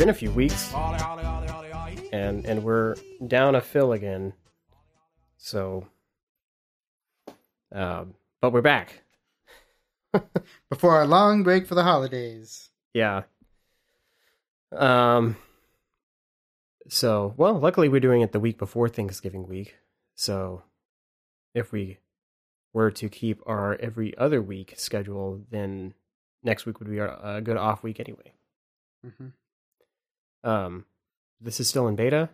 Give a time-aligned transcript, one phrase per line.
[0.00, 0.72] been a few weeks,
[2.10, 2.96] and and we're
[3.26, 4.32] down a fill again.
[5.36, 5.88] So,
[7.70, 9.02] um, but we're back.
[10.70, 12.70] Before our long break for the holidays.
[12.94, 13.24] Yeah.
[14.74, 15.36] Um.
[16.88, 19.76] So, well, luckily we're doing it the week before Thanksgiving week.
[20.14, 20.62] So,
[21.54, 21.98] if we
[22.72, 25.92] were to keep our every other week schedule, then
[26.42, 28.32] next week would be a a good off week anyway.
[29.04, 29.28] hmm
[30.44, 30.84] Um,
[31.40, 32.30] this is still in beta.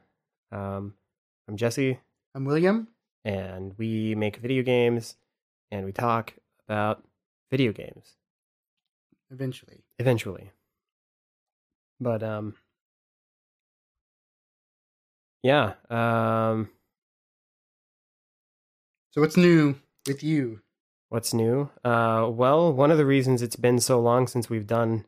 [0.52, 0.94] Um,
[1.48, 1.98] I'm Jesse,
[2.34, 2.88] I'm William.
[3.24, 5.16] and we make video games,
[5.70, 6.34] and we talk
[6.68, 7.02] about
[7.50, 8.16] video games
[9.30, 9.82] Eventually.
[9.98, 10.52] eventually.
[12.00, 12.54] But um,
[15.42, 15.74] yeah.
[15.90, 16.68] Um,
[19.12, 19.76] So what's new
[20.06, 20.60] with you?
[21.08, 21.70] what's new?
[21.84, 25.04] Uh, well, one of the reasons it's been so long since we've done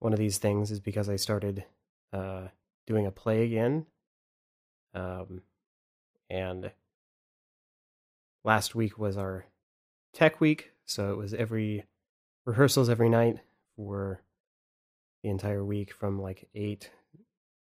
[0.00, 1.64] one of these things is because I started
[2.12, 2.48] uh
[2.86, 3.86] doing a play again.
[4.94, 5.42] Um,
[6.30, 6.70] and
[8.44, 9.44] last week was our
[10.14, 11.84] tech week, so it was every
[12.46, 13.40] rehearsals every night
[13.76, 14.22] for
[15.22, 16.90] the entire week from like eight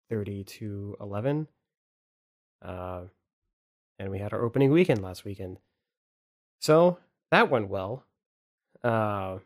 [0.09, 1.49] thirty to eleven.
[2.63, 3.03] Uh,
[3.99, 5.59] and we had our opening weekend last weekend,
[6.61, 6.99] so
[7.31, 8.05] that went well.
[8.85, 9.39] Uh,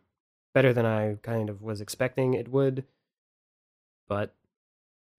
[0.52, 2.84] better than I kind of was expecting it would,
[4.08, 4.34] but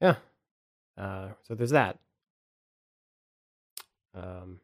[0.02, 0.16] yeah.
[0.97, 1.99] Uh, so there's that.
[4.13, 4.59] Um,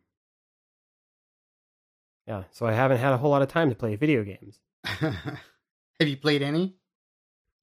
[2.28, 4.60] yeah, so I haven't had a whole lot of time to play video games.
[4.84, 6.76] Have you played any?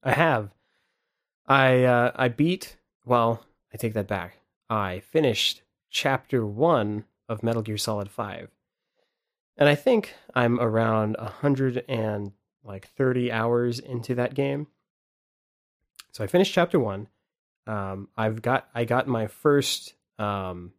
[0.03, 0.49] I have.
[1.47, 2.77] I uh, I beat.
[3.05, 4.37] Well, I take that back.
[4.69, 8.49] I finished chapter one of Metal Gear Solid Five,
[9.57, 12.33] and I think I'm around a hundred and
[12.63, 14.67] like thirty hours into that game.
[16.11, 17.07] So I finished chapter one.
[17.67, 20.73] Um, I've got I got my first um,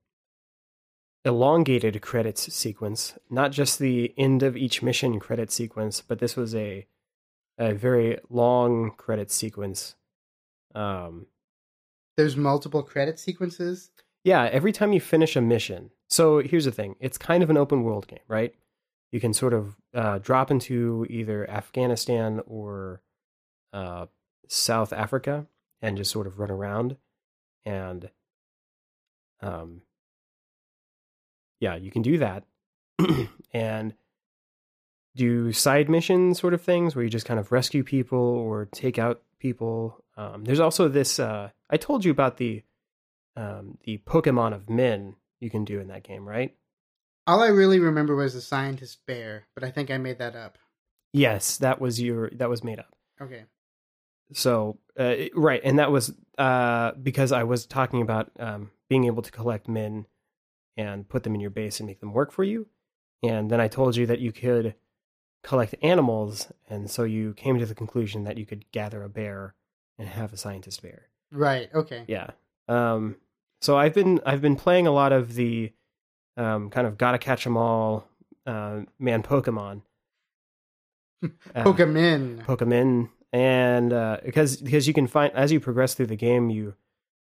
[1.25, 6.55] elongated credits sequence, not just the end of each mission credit sequence, but this was
[6.55, 6.87] a
[7.59, 9.95] a very long credit sequence.
[10.75, 11.27] Um,
[12.17, 13.91] There's multiple credit sequences.
[14.25, 15.91] yeah, every time you finish a mission.
[16.09, 18.55] So here's the thing: it's kind of an open world game, right?
[19.13, 23.01] You can sort of uh, drop into either Afghanistan or
[23.73, 24.07] uh,
[24.49, 25.47] South Africa
[25.83, 26.97] and just sort of run around,
[27.65, 28.11] and
[29.41, 29.83] um,
[31.61, 32.45] yeah, you can do that,
[33.53, 33.95] and
[35.15, 38.99] do side mission sort of things where you just kind of rescue people or take
[38.99, 40.05] out people.
[40.17, 41.19] Um, there's also this.
[41.19, 42.63] Uh, I told you about the
[43.37, 46.55] um, the Pokemon of Men you can do in that game, right?
[47.27, 50.59] All I really remember was the scientist bear, but I think I made that up.
[51.13, 52.95] Yes, that was your that was made up.
[53.21, 53.45] Okay.
[54.33, 59.23] So uh, right, and that was uh, because I was talking about um, being able
[59.23, 60.07] to collect men
[60.77, 62.67] and put them in your base and make them work for you.
[63.23, 64.75] And then I told you that you could
[65.43, 69.55] collect animals, and so you came to the conclusion that you could gather a bear
[69.99, 71.09] and have a scientist bear.
[71.31, 71.71] Right.
[71.75, 72.05] Okay.
[72.07, 72.31] Yeah.
[72.69, 73.17] Um,
[73.61, 75.73] so I've been I've been playing a lot of the
[76.37, 78.09] um, kind of gotta catch 'em all
[78.47, 79.83] uh, man Pokemon.
[81.55, 83.11] Uh, Pokemon.
[83.37, 86.75] And uh, because because you can find as you progress through the game, you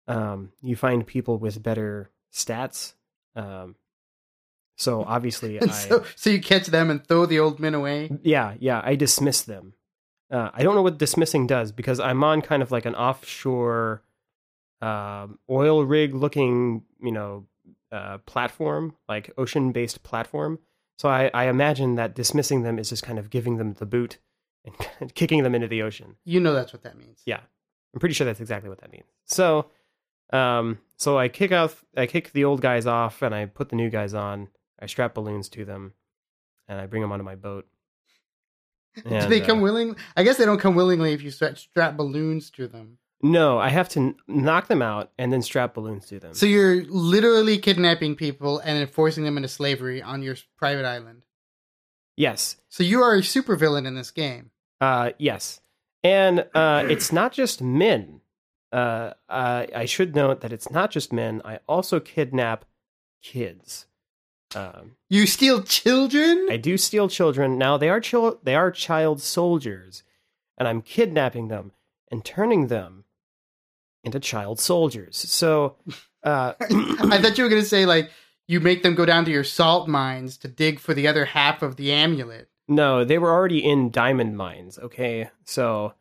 [0.09, 2.95] um, you find people with better stats.
[3.37, 3.77] Um,
[4.77, 8.11] so obviously, I so, so you catch them and throw the old men away.
[8.25, 9.75] yeah yeah I dismiss them.
[10.29, 14.03] Uh, I don't know what dismissing does because I'm on kind of like an offshore
[14.81, 17.47] um, oil rig looking, you know,
[17.93, 20.59] uh, platform, like ocean based platform.
[20.99, 24.19] So I, I imagine that dismissing them is just kind of giving them the boot
[24.65, 26.17] and kicking them into the ocean.
[26.25, 27.23] You know that's what that means.
[27.27, 27.41] Yeah,
[27.95, 29.07] I'm pretty sure that's exactly what that means.
[29.25, 29.67] So,
[30.33, 33.77] um, so I kick off, I kick the old guys off, and I put the
[33.77, 34.49] new guys on.
[34.81, 35.95] I strap balloons to them,
[36.69, 37.67] and I bring them onto my boat.
[39.09, 39.97] Do they come uh, willing?
[40.17, 42.99] I guess they don't come willingly if you strap, strap balloons to them.
[43.23, 46.35] No, I have to knock them out and then strap balloons to them.
[46.35, 51.23] So you're literally kidnapping people and then forcing them into slavery on your private island.
[52.17, 54.51] Yes, So you are a supervillain in this game.
[54.81, 55.61] uh, yes,
[56.05, 58.21] and uh, it's not just men.
[58.73, 61.43] Uh, I, I should note that it's not just men.
[61.45, 62.65] I also kidnap
[63.23, 63.87] kids.
[64.55, 66.49] Um, You steal children?
[66.51, 67.59] I do steal children.
[67.59, 70.03] Now they are chil- they are child soldiers,
[70.59, 71.73] and I'm kidnapping them
[72.11, 73.05] and turning them
[74.05, 75.17] into child soldiers.
[75.17, 75.77] So,
[76.25, 78.11] uh, I thought you were going to say, like,
[78.53, 81.63] you make them go down to your salt mines to dig for the other half
[81.63, 82.49] of the amulet.
[82.69, 84.79] No, they were already in diamond mines.
[84.79, 85.95] Okay, so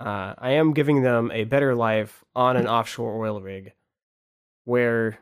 [0.00, 3.72] uh, I am giving them a better life on an offshore oil rig,
[4.64, 5.18] where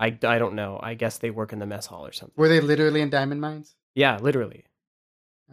[0.00, 0.80] I I don't know.
[0.82, 2.34] I guess they work in the mess hall or something.
[2.36, 3.74] Were they literally in diamond mines?
[3.94, 4.64] Yeah, literally.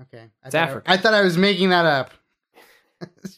[0.02, 0.92] Okay, I It's thought I- Africa.
[0.92, 2.12] I, thought I was making that up.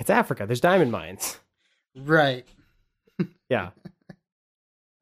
[0.00, 0.46] It's Africa.
[0.46, 1.38] There's diamond mines.
[1.96, 2.46] right.
[3.48, 3.70] Yeah.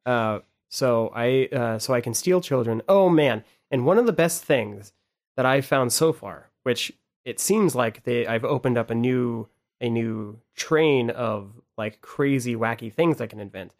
[0.07, 0.39] Uh,
[0.69, 2.81] so I uh, so I can steal children.
[2.89, 3.45] Oh man!
[3.71, 4.93] And one of the best things
[5.37, 6.93] that I've found so far, which
[7.25, 9.49] it seems like they I've opened up a new
[9.81, 13.75] a new train of like crazy wacky things I can invent.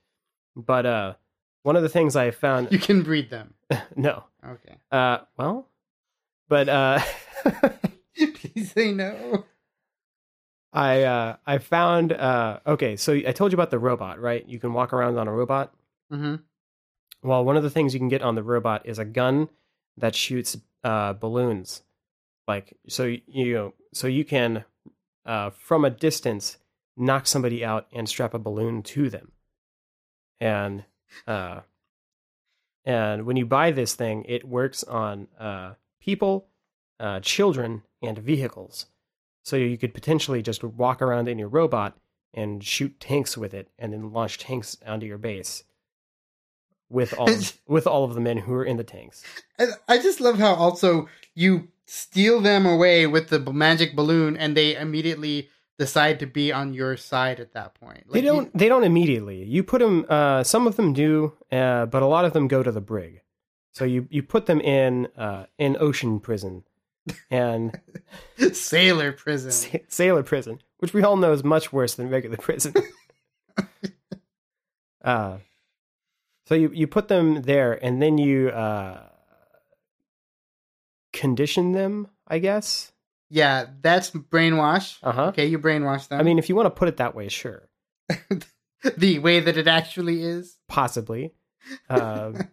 [0.55, 1.15] But uh,
[1.63, 3.55] one of the things I found You can breed them.
[3.97, 4.77] no Okay.
[4.93, 5.69] uh well,
[6.49, 7.01] but uh.
[8.17, 9.45] Please say no.
[10.73, 14.47] I uh I found uh okay, so I told you about the robot, right?
[14.47, 15.73] You can walk around on a robot.
[16.13, 16.37] Mm-hmm.
[17.23, 19.49] Well, one of the things you can get on the robot is a gun
[19.97, 21.83] that shoots uh balloons.
[22.47, 24.65] Like so you know, so you can
[25.25, 26.59] uh from a distance
[26.97, 29.33] knock somebody out and strap a balloon to them.
[30.39, 30.85] And
[31.27, 31.61] uh
[32.85, 36.47] and when you buy this thing, it works on uh people,
[37.01, 38.87] uh children and vehicles.
[39.45, 41.97] So you could potentially just walk around in your robot
[42.35, 45.65] and shoot tanks with it, and then launch tanks onto your base
[46.89, 49.23] with all of, with all of the men who are in the tanks.
[49.89, 54.77] I, just love how also you steal them away with the magic balloon, and they
[54.77, 55.49] immediately
[55.79, 58.05] decide to be on your side at that point.
[58.11, 59.45] they Like, you- don't they don't immediately.
[59.45, 60.05] You put them.
[60.09, 63.21] Uh, some of them do, uh, but a lot of them go to the brig.
[63.73, 66.65] So you you put them in uh, in ocean prison
[67.31, 67.79] and
[68.53, 69.51] sailor prison.
[69.63, 72.73] sa- sailor prison, which we all know is much worse than regular prison.
[75.05, 75.39] uh,
[76.47, 79.09] so you you put them there, and then you uh,
[81.13, 82.93] condition them, I guess.
[83.29, 84.99] Yeah, that's brainwash.
[85.03, 85.25] Uh huh.
[85.29, 86.21] Okay, you brainwash them.
[86.21, 87.69] I mean, if you want to put it that way, sure,
[88.97, 90.57] the way that it actually is.
[90.69, 91.33] possibly.
[91.91, 92.49] Um,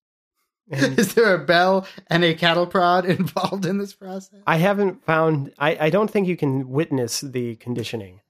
[0.70, 4.40] and Is there a bell and a cattle prod involved in this process?
[4.46, 5.52] I haven't found.
[5.58, 8.20] I I don't think you can witness the conditioning.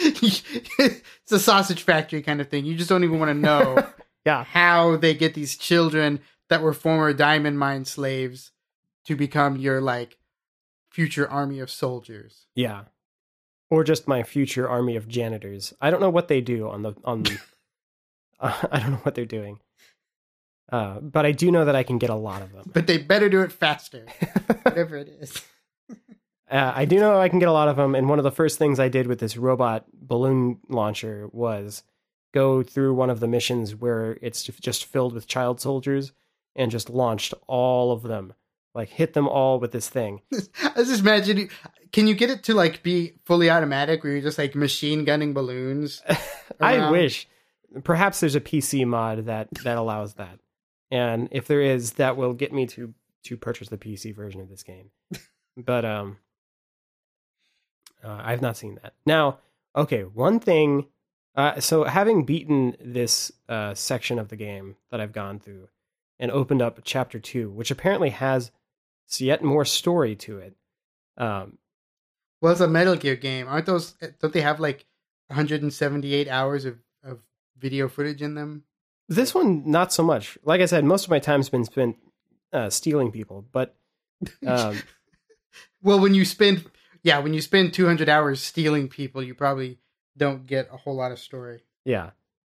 [0.00, 2.64] it's a sausage factory kind of thing.
[2.66, 3.84] You just don't even want to know
[4.24, 4.44] Yeah.
[4.44, 8.52] how they get these children that were former diamond mine slaves
[9.06, 10.18] to become your like
[10.90, 12.46] future army of soldiers.
[12.54, 12.84] Yeah.
[13.70, 15.72] Or just my future army of janitors.
[15.80, 17.24] I don't know what they do on the on.
[18.40, 19.60] uh, I don't know what they're doing.
[20.70, 22.70] Uh, but I do know that I can get a lot of them.
[22.74, 24.04] But they better do it faster,
[24.62, 25.40] whatever it is.
[26.50, 28.30] Uh, I do know I can get a lot of them, and one of the
[28.30, 31.84] first things I did with this robot balloon launcher was
[32.32, 36.12] go through one of the missions where it's just filled with child soldiers
[36.56, 38.34] and just launched all of them,
[38.74, 40.20] like hit them all with this thing.
[40.62, 41.50] I was just imagining.
[41.92, 45.32] Can you get it to like be fully automatic, where you're just like machine gunning
[45.32, 46.02] balloons?
[46.60, 47.28] I wish.
[47.84, 50.38] Perhaps there's a PC mod that that allows that,
[50.90, 52.94] and if there is, that will get me to
[53.24, 54.90] to purchase the PC version of this game.
[55.56, 56.18] but um,
[58.02, 58.94] uh, I've not seen that.
[59.06, 59.38] Now,
[59.76, 60.86] okay, one thing.
[61.38, 65.68] Uh, so having beaten this uh, section of the game that I've gone through
[66.18, 68.50] and opened up chapter two, which apparently has
[69.18, 70.56] yet more story to it.
[71.16, 71.58] Um,
[72.40, 73.46] Well, it's a Metal Gear game.
[73.46, 73.94] Aren't those?
[74.20, 74.84] Don't they have like
[75.28, 77.20] 178 hours of of
[77.56, 78.64] video footage in them?
[79.08, 80.38] This one, not so much.
[80.42, 81.98] Like I said, most of my time's been spent
[82.52, 83.76] uh, stealing people, but
[84.44, 84.82] um,
[85.82, 86.64] Well, when you spend,
[87.04, 89.78] yeah, when you spend 200 hours stealing people, you probably
[90.18, 91.62] don't get a whole lot of story.
[91.84, 92.10] yeah.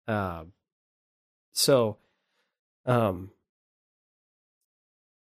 [0.08, 0.52] Um,
[1.52, 1.98] so,
[2.86, 3.30] um,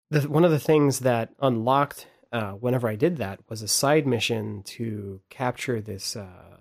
[0.10, 4.08] the, one of the things that unlocked uh, whenever I did that was a side
[4.08, 6.58] mission to capture this uh,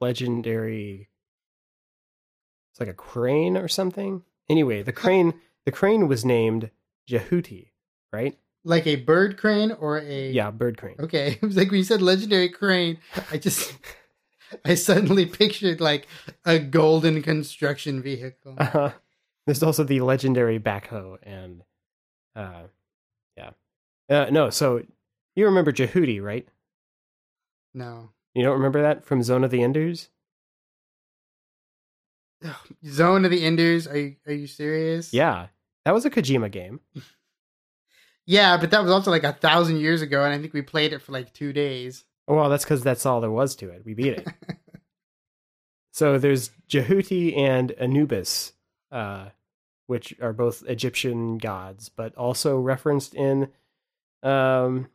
[0.00, 1.08] legendary.
[2.72, 4.22] It's like a crane or something.
[4.48, 5.34] Anyway, the crane
[5.66, 6.70] the crane was named
[7.08, 7.68] Jehuty,
[8.12, 8.36] right?
[8.64, 10.96] Like a bird crane or a Yeah, bird crane.
[10.98, 12.98] Okay, it was like when you said legendary crane,
[13.30, 13.72] I just
[14.64, 16.06] I suddenly pictured like
[16.44, 18.56] a golden construction vehicle.
[18.58, 18.90] Uh-huh.
[19.46, 21.62] There's also the legendary backhoe, and
[22.36, 22.64] uh,
[23.36, 23.50] yeah,
[24.08, 24.50] uh, no.
[24.50, 24.82] So
[25.34, 26.46] you remember Jehuty, right?
[27.74, 28.10] No.
[28.34, 30.10] You don't remember that from Zone of the Enders?
[32.86, 35.12] Zone of the Enders, are you are you serious?
[35.12, 35.48] Yeah,
[35.84, 36.80] that was a Kojima game.
[38.26, 40.92] Yeah, but that was also like a thousand years ago, and I think we played
[40.92, 42.04] it for like two days.
[42.28, 43.82] Oh, well, that's because that's all there was to it.
[43.84, 44.28] We beat it.
[45.92, 48.52] so there's Jehuty and Anubis,
[48.92, 49.26] uh,
[49.86, 53.48] which are both Egyptian gods, but also referenced in.
[54.22, 54.88] Um,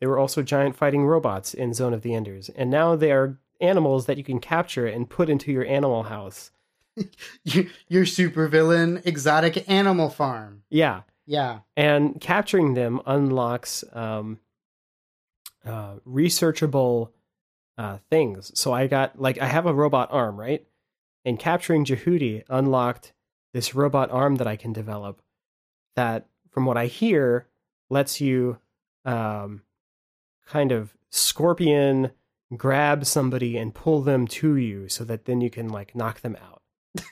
[0.00, 3.38] they were also giant fighting robots in Zone of the Enders, and now they are
[3.60, 6.50] animals that you can capture and put into your animal house.
[7.44, 10.62] You- Your supervillain exotic animal farm.
[10.68, 11.60] Yeah, Yeah.
[11.76, 14.38] and capturing them unlocks um,
[15.68, 17.10] uh, researchable
[17.76, 18.50] uh, things.
[18.58, 20.64] So I got like I have a robot arm, right?
[21.24, 23.12] And capturing Jehuty unlocked
[23.52, 25.22] this robot arm that I can develop.
[25.96, 27.48] That, from what I hear,
[27.90, 28.58] lets you
[29.04, 29.62] um,
[30.46, 32.12] kind of scorpion
[32.56, 36.36] grab somebody and pull them to you, so that then you can like knock them
[36.36, 36.62] out.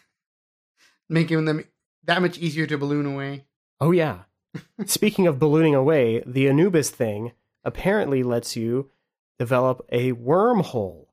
[1.09, 1.65] Making them
[2.05, 3.45] that much easier to balloon away.
[3.81, 4.21] Oh yeah.
[4.87, 7.33] Speaking of ballooning away, the Anubis thing
[7.67, 8.91] apparently lets you
[9.39, 11.07] develop a wormhole.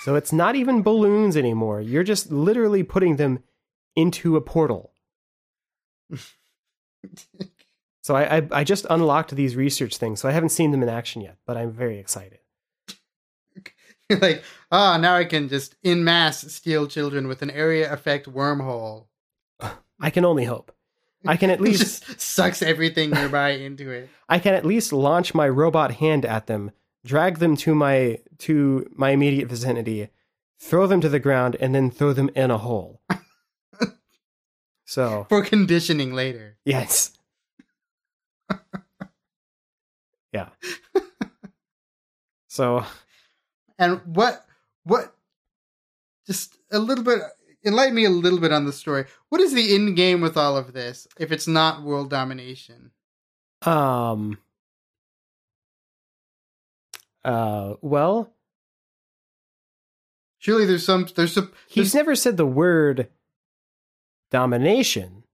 [0.00, 1.80] So it's not even balloons anymore.
[1.80, 3.40] You're just literally putting them
[3.96, 4.92] into a portal.
[8.08, 10.88] So I, I, I just unlocked these research things, so I haven't seen them in
[10.88, 12.38] action yet, but I'm very excited.
[14.08, 14.42] You're like,
[14.72, 19.08] ah, now I can just in mass steal children with an area effect wormhole.
[20.00, 20.72] I can only hope.
[21.26, 24.08] I can at least sucks everything nearby into it.
[24.28, 26.70] I can at least launch my robot hand at them,
[27.04, 30.08] drag them to my to my immediate vicinity,
[30.60, 33.00] throw them to the ground, and then throw them in a hole.
[34.84, 36.56] so For conditioning later.
[36.64, 37.12] yes,
[40.32, 40.48] yeah.
[42.48, 42.84] So
[43.78, 44.44] And what
[44.84, 45.14] what
[46.26, 47.20] just a little bit
[47.68, 49.04] enlighten me a little bit on the story.
[49.28, 52.90] What is the end game with all of this if it's not world domination?
[53.62, 54.38] um
[57.24, 58.32] uh well
[60.38, 63.08] Surely there's some there's some he's never said the word
[64.30, 65.24] domination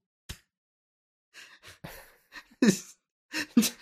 [2.63, 2.95] is,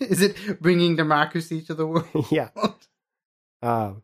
[0.00, 2.26] is it bringing democracy to the world?
[2.30, 2.48] yeah
[3.60, 4.02] Um,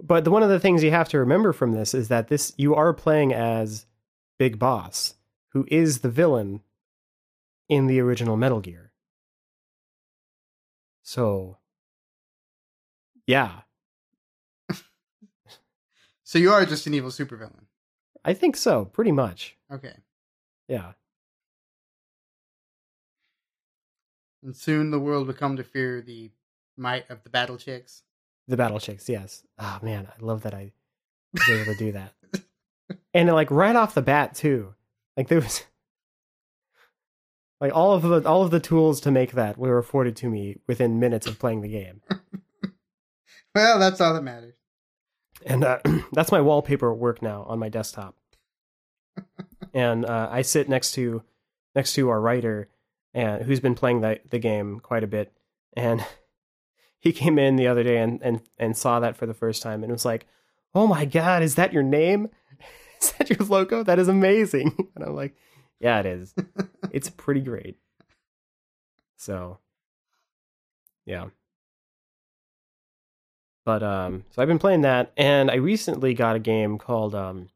[0.00, 2.52] but the, one of the things you have to remember from this is that this
[2.56, 3.86] you are playing as
[4.38, 5.14] Big Boss,
[5.52, 6.60] who is the villain
[7.68, 8.92] in the original Metal Gear.
[11.02, 11.58] So,
[13.26, 13.60] yeah,
[16.22, 17.64] So you are just an evil supervillain.
[18.24, 19.56] I think so, pretty much.
[19.72, 19.94] Okay.
[20.68, 20.92] Yeah,
[24.42, 26.30] And soon the world will come to fear the
[26.76, 28.02] might of the battle chicks.
[28.48, 29.08] The Battle Chicks.
[29.08, 29.44] Yes.
[29.58, 30.72] Oh man, I love that I
[31.32, 32.14] was able to do that,
[33.14, 34.74] and like right off the bat too.
[35.16, 35.64] Like there was.
[37.60, 40.58] Like all of the all of the tools to make that were afforded to me
[40.68, 42.02] within minutes of playing the game.
[43.54, 44.54] Well, that's all that matters.
[45.44, 45.80] and uh,
[46.12, 48.14] that's my wallpaper at work now on my desktop.
[49.74, 51.24] and uh, I sit next to
[51.74, 52.68] next to our writer,
[53.12, 55.32] and who's been playing the the game quite a bit,
[55.76, 56.04] and
[57.00, 59.82] he came in the other day and and and saw that for the first time,
[59.82, 60.26] and was like,
[60.74, 62.28] "Oh my god, is that your name?
[63.00, 63.84] Is that your logo?
[63.84, 65.36] That is amazing!" And I'm like,
[65.80, 66.34] "Yeah, it is.
[66.92, 67.78] It's pretty great."
[69.16, 69.58] So,
[71.06, 71.26] yeah.
[73.64, 77.50] But um, so I've been playing that, and I recently got a game called um,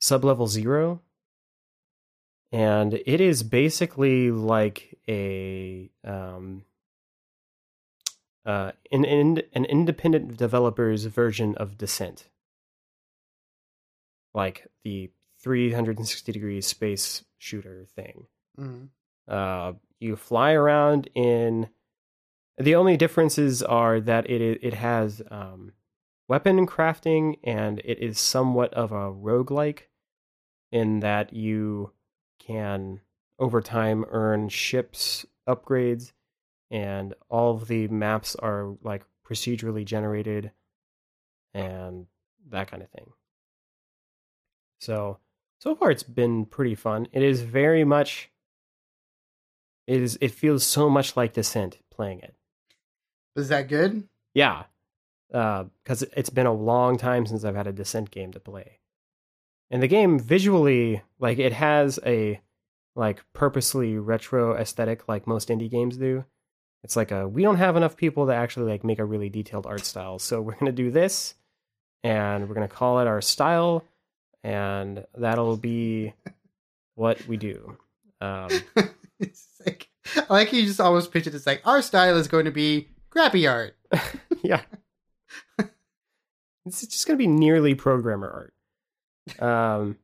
[0.00, 1.02] Sublevel Zero,
[2.52, 6.64] and it is basically like a um,
[8.46, 12.28] uh, an, an an independent developer's version of Descent,
[14.34, 15.10] like the
[15.42, 18.26] 360 degree space shooter thing.
[18.58, 18.88] Mhm.
[19.28, 21.68] Uh, you fly around in.
[22.58, 25.72] The only differences are that it it has um,
[26.28, 29.84] weapon crafting and it is somewhat of a roguelike
[30.70, 31.92] in that you
[32.38, 33.00] can
[33.38, 36.12] over time earn ships upgrades
[36.70, 40.52] and all of the maps are like procedurally generated
[41.54, 42.06] and
[42.50, 43.12] that kind of thing.
[44.80, 45.18] So
[45.60, 47.06] so far it's been pretty fun.
[47.12, 48.30] It is very much
[49.86, 52.34] it is it feels so much like Descent playing it.
[53.36, 54.08] Is that good?
[54.34, 54.64] Yeah.
[55.32, 58.78] Uh cuz it's been a long time since I've had a Descent game to play.
[59.70, 62.40] And the game visually like it has a
[62.96, 66.24] like purposely retro aesthetic like most indie games do.
[66.82, 69.66] It's like a we don't have enough people to actually like make a really detailed
[69.66, 70.18] art style.
[70.18, 71.34] So we're going to do this
[72.02, 73.84] and we're going to call it our style
[74.42, 76.14] and that'll be
[76.94, 77.76] what we do.
[78.20, 78.48] Um
[79.66, 82.88] like I like you just almost pictured it's like our style is going to be
[83.10, 83.76] crappy art.
[84.42, 84.62] yeah.
[86.66, 88.52] It's just going to be nearly programmer
[89.38, 89.42] art.
[89.42, 89.96] Um,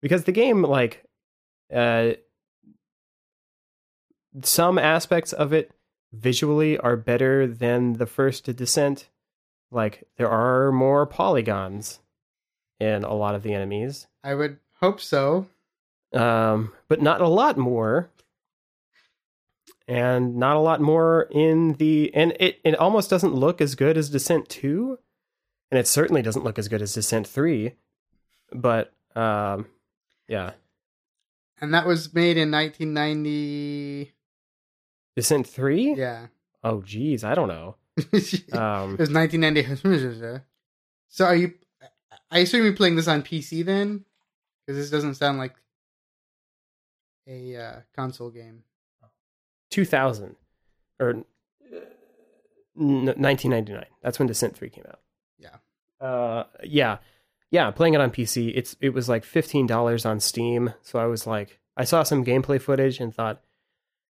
[0.00, 1.04] because the game like
[1.74, 2.12] uh
[4.42, 5.72] some aspects of it
[6.12, 9.08] visually are better than the first descent
[9.70, 12.00] like there are more polygons
[12.80, 15.46] in a lot of the enemies I would hope so.
[16.14, 18.08] um but not a lot more
[19.86, 23.96] and not a lot more in the and it it almost doesn't look as good
[23.98, 24.98] as descent 2
[25.70, 27.74] and it certainly doesn't look as good as descent 3
[28.52, 29.66] but um
[30.26, 30.52] yeah
[31.60, 34.12] And that was made in 1990.
[35.18, 36.26] Descent 3 Yeah.
[36.62, 40.40] oh geez i don't know it um was 1990.
[41.10, 41.54] So are you?
[42.30, 44.04] I assume you're playing this on PC then,
[44.66, 45.54] because this doesn't sound like
[47.26, 48.62] a uh, console game.
[49.70, 50.36] 2000
[51.00, 51.24] or n-
[52.76, 55.00] 1999 that's when descent 3 came out
[55.38, 55.56] Yeah.
[56.06, 56.98] uh yeah
[57.50, 61.26] yeah playing it on pc it's it was like $15 on steam so i was
[61.26, 63.42] like i saw some gameplay footage and thought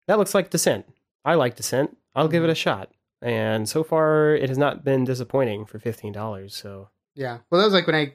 [0.08, 0.86] that looks like descent
[1.27, 2.91] i like descent i'll give it a shot.
[3.22, 6.89] And so far it has not been disappointing for $15 so.
[7.15, 7.39] Yeah.
[7.50, 8.13] Well, that was like when I,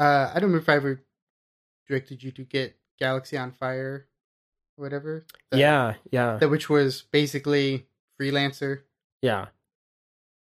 [0.00, 1.02] uh, I don't remember if I ever
[1.88, 4.06] directed you to get Galaxy on Fire,
[4.78, 5.26] or whatever.
[5.50, 6.36] That- yeah yeah.
[6.36, 7.86] That which was basically
[8.20, 8.82] freelancer,
[9.20, 9.46] yeah.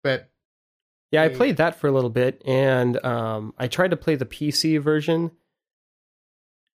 [0.04, 0.30] But
[1.12, 4.26] Yeah, I played that for a little bit, and um, I tried to play the
[4.26, 5.32] PC version,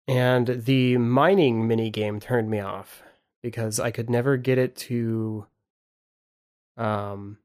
[0.07, 3.03] and the mining mini game turned me off
[3.43, 5.47] because I could never get it to.
[6.77, 7.39] Um,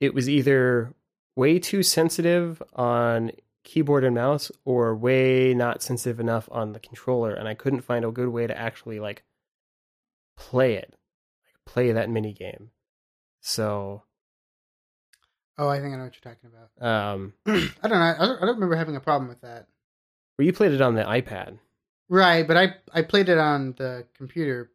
[0.00, 0.94] it was either
[1.34, 3.32] way too sensitive on
[3.64, 8.04] keyboard and mouse, or way not sensitive enough on the controller, and I couldn't find
[8.04, 9.24] a good way to actually like
[10.36, 10.94] play it,
[11.44, 12.70] like play that mini game.
[13.40, 14.02] So,
[15.58, 17.12] oh, I think I know what you're talking about.
[17.14, 18.14] um, I don't know.
[18.18, 19.66] I don't, I don't remember having a problem with that.
[20.38, 21.58] Well, you played it on the iPad.
[22.08, 24.70] Right, but I I played it on the computer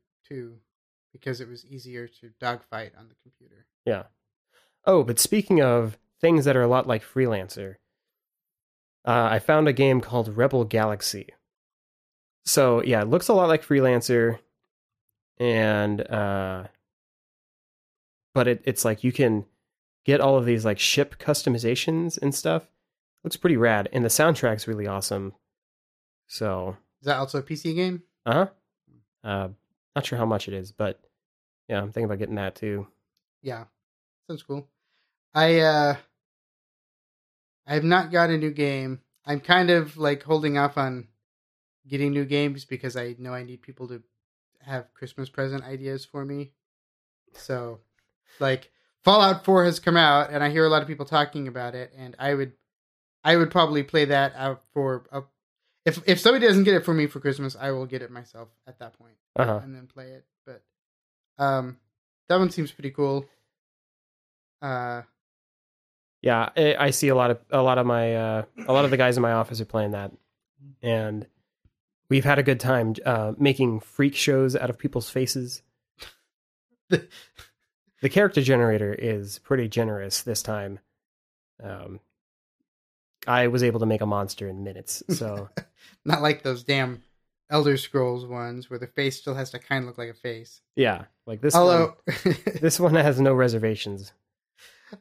[1.12, 3.66] because it was easier to dogfight on the computer.
[3.86, 4.04] Yeah.
[4.86, 7.76] Oh, but speaking of things that are a lot like Freelancer,
[9.06, 11.30] uh, I found a game called Rebel Galaxy.
[12.46, 14.40] So yeah, it looks a lot like Freelancer,
[15.38, 16.68] and uh,
[18.34, 19.46] but it, it's like you can
[20.06, 22.64] get all of these like ship customizations and stuff.
[23.24, 25.34] Looks pretty rad, and the soundtrack's really awesome.
[26.28, 28.04] So Is that also a PC game?
[28.26, 28.48] uh-huh.
[29.24, 29.50] uh
[29.96, 31.00] not sure how much it is, but
[31.68, 32.88] yeah, I'm thinking about getting that too.
[33.42, 33.66] Yeah,
[34.28, 34.68] sounds cool.
[35.34, 35.96] I uh,
[37.66, 39.02] I have not got a new game.
[39.26, 41.08] I'm kind of like holding off on
[41.88, 44.02] getting new games because I know I need people to
[44.62, 46.52] have Christmas present ideas for me.
[47.34, 47.80] So,
[48.40, 48.72] like
[49.04, 51.94] Fallout 4 has come out, and I hear a lot of people talking about it,
[51.98, 52.54] and I would,
[53.24, 55.24] I would probably play that out for a.
[55.86, 58.50] If if somebody doesn't get it for me for Christmas, I will get it myself
[58.68, 59.60] at that point Uh huh.
[59.64, 60.26] and then play it.
[60.46, 60.62] But
[61.44, 61.78] um,
[62.30, 63.26] that one seems pretty cool.
[64.62, 65.02] Uh,
[66.22, 68.92] Yeah, I, I see a lot of a lot of my uh, a lot of
[68.92, 70.12] the guys in my office are playing that,
[70.84, 71.26] and
[72.10, 75.64] we've had a good time uh, making freak shows out of people's faces.
[76.90, 80.78] the character generator is pretty generous this time.
[81.64, 82.00] Um,
[83.28, 85.50] I was able to make a monster in minutes, so
[86.06, 87.04] not like those damn
[87.50, 90.62] Elder Scrolls ones where the face still has to kind of look like a face.
[90.76, 91.54] yeah, like this.
[91.54, 91.98] One, Although,
[92.62, 94.14] this one has no reservations.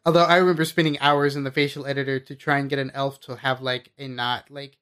[0.04, 3.20] although I remember spending hours in the facial editor to try and get an elf
[3.22, 4.76] to have like a not like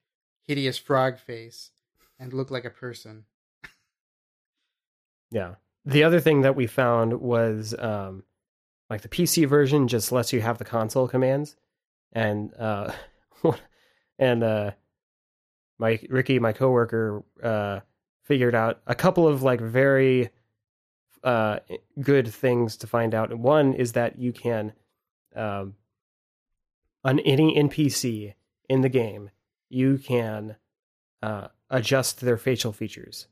[0.47, 1.71] hideous frog face
[2.19, 3.25] and look like a person.
[5.31, 5.55] Yeah.
[5.85, 8.23] The other thing that we found was um,
[8.91, 11.57] like the PC version just lets you have the console commands,
[12.13, 12.93] and uh,
[14.19, 14.71] and uh,
[15.79, 17.81] my Ricky, my coworker, uh,
[18.25, 20.31] figured out a couple of like very
[21.25, 21.59] uh,
[22.01, 23.37] good things to find out.
[23.37, 24.73] One is that you can
[25.35, 25.75] um,
[27.05, 28.35] on any NPC
[28.69, 29.31] in the game,
[29.69, 30.57] you can
[31.23, 33.27] uh, adjust their facial features.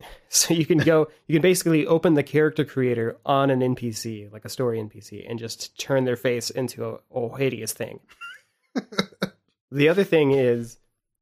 [0.30, 4.44] So you can go, you can basically open the character creator on an NPC, like
[4.44, 8.00] a story NPC, and just turn their face into a, a hideous thing.
[9.70, 10.78] The other thing is,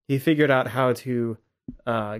[0.08, 1.36] he figured out how to
[1.86, 2.18] uh,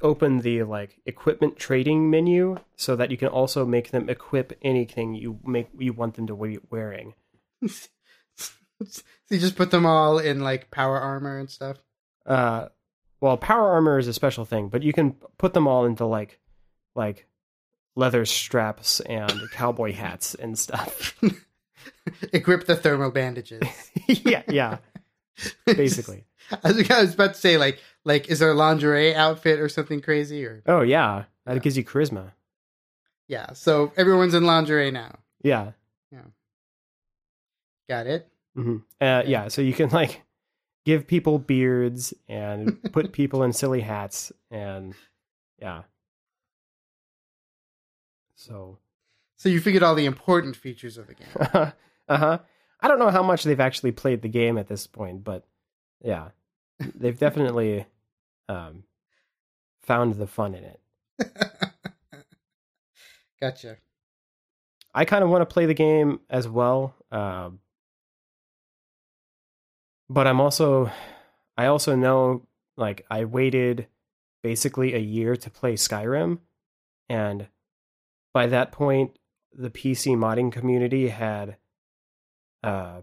[0.00, 5.14] open the like equipment trading menu so that you can also make them equip anything
[5.14, 7.14] you make you want them to be wearing.
[7.66, 11.78] so you just put them all in like power armor and stuff.
[12.26, 12.66] Uh,
[13.20, 16.38] well, power armor is a special thing, but you can put them all into like
[16.94, 17.26] like
[17.96, 21.20] leather straps and cowboy hats and stuff.
[22.32, 23.62] Equip the thermal bandages.
[24.06, 24.78] yeah, yeah,
[25.66, 26.24] basically.
[26.64, 29.68] I was, I was about to say, like, like is there a lingerie outfit or
[29.68, 31.58] something crazy or Oh yeah, that Yeah.
[31.60, 32.32] gives you charisma.
[33.26, 33.52] yeah.
[33.52, 35.18] So everyone's in lingerie now.
[35.42, 35.72] Yeah.
[36.10, 36.22] Yeah.
[37.88, 38.28] Got it.
[38.54, 39.48] hmm Uh, yeah.
[39.48, 40.22] So you can like
[40.86, 44.94] give people beards and put people in silly hats and
[45.60, 45.82] yeah.
[48.36, 48.78] So
[49.38, 51.28] So you figured all the important features of the game.
[52.08, 52.38] uh huh.
[52.80, 55.46] I don't know how much they've actually played the game at this point, but
[56.04, 56.30] yeah,
[56.94, 57.86] they've definitely
[58.48, 58.82] um,
[59.82, 60.80] found the fun in it.
[63.40, 63.76] gotcha.
[64.94, 67.60] I kind of want to play the game as well, um,
[70.10, 70.90] but I'm also,
[71.56, 72.46] I also know
[72.76, 73.86] like I waited
[74.42, 76.38] basically a year to play Skyrim,
[77.08, 77.48] and
[78.32, 79.17] by that point,
[79.58, 81.56] the PC modding community had
[82.62, 83.00] uh,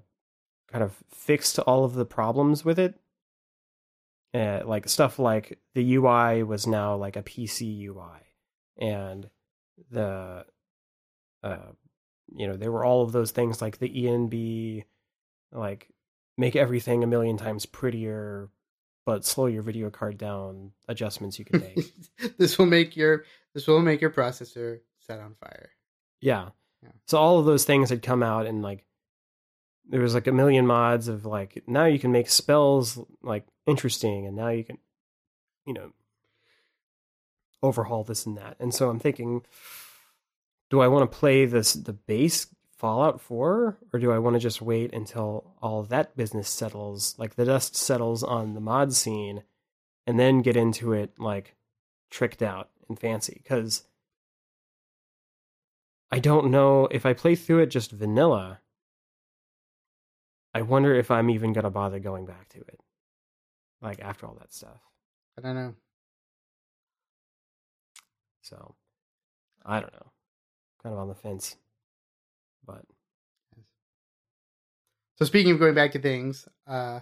[0.72, 2.96] kind of fixed all of the problems with it.
[4.34, 8.20] Uh, like stuff like the UI was now like a PC UI,
[8.78, 9.30] and
[9.92, 10.46] the
[11.44, 11.58] uh,
[12.36, 14.84] you know there were all of those things like the enb
[15.54, 15.88] like
[16.38, 18.50] make everything a million times prettier
[19.06, 23.68] but slow your video card down adjustments you can make this will make your this
[23.68, 25.70] will make your processor set on fire.
[26.26, 26.50] Yeah.
[26.82, 26.90] Yeah.
[27.08, 28.86] so all of those things had come out and like
[29.88, 34.26] there was like a million mods of like now you can make spells like interesting
[34.26, 34.78] and now you can
[35.66, 35.92] you know
[37.64, 38.56] overhaul this and that.
[38.60, 39.44] And so i'm thinking
[40.70, 44.40] do i want to play this the base fallout 4 or do i want to
[44.40, 49.44] just wait until all that business settles like the dust settles on the mod scene
[50.06, 51.56] and then get into it like
[52.10, 53.42] tricked out and fancy?
[53.44, 53.84] Because
[56.16, 58.60] i don't know if i play through it just vanilla
[60.54, 62.80] i wonder if i'm even to bother going back to it
[63.82, 64.80] like after all that stuff
[65.38, 65.76] I don't know.
[68.42, 68.76] so
[69.66, 70.12] i don't know
[70.82, 71.58] kind of on the fence
[72.66, 72.84] but
[75.18, 77.00] So speaking of going back to things, uh,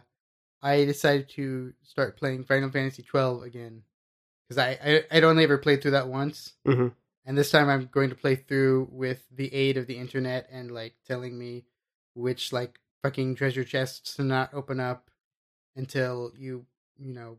[0.61, 3.81] I decided to start playing Final Fantasy twelve again
[4.47, 6.93] because I, I I'd only ever played through that once, Mhm.
[7.25, 10.71] And this time I'm going to play through with the aid of the internet and
[10.71, 11.65] like telling me
[12.13, 15.09] which like fucking treasure chests to not open up
[15.75, 16.65] until you
[16.97, 17.37] you know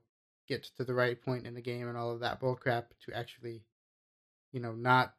[0.48, 3.62] get to the right point in the game and all of that bullcrap to actually
[4.52, 5.14] you know not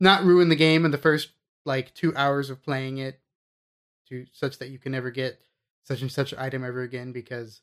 [0.00, 1.30] not ruin the game in the first
[1.64, 3.20] like two hours of playing it
[4.08, 5.40] to such that you can never get
[5.82, 7.60] such and such item ever again because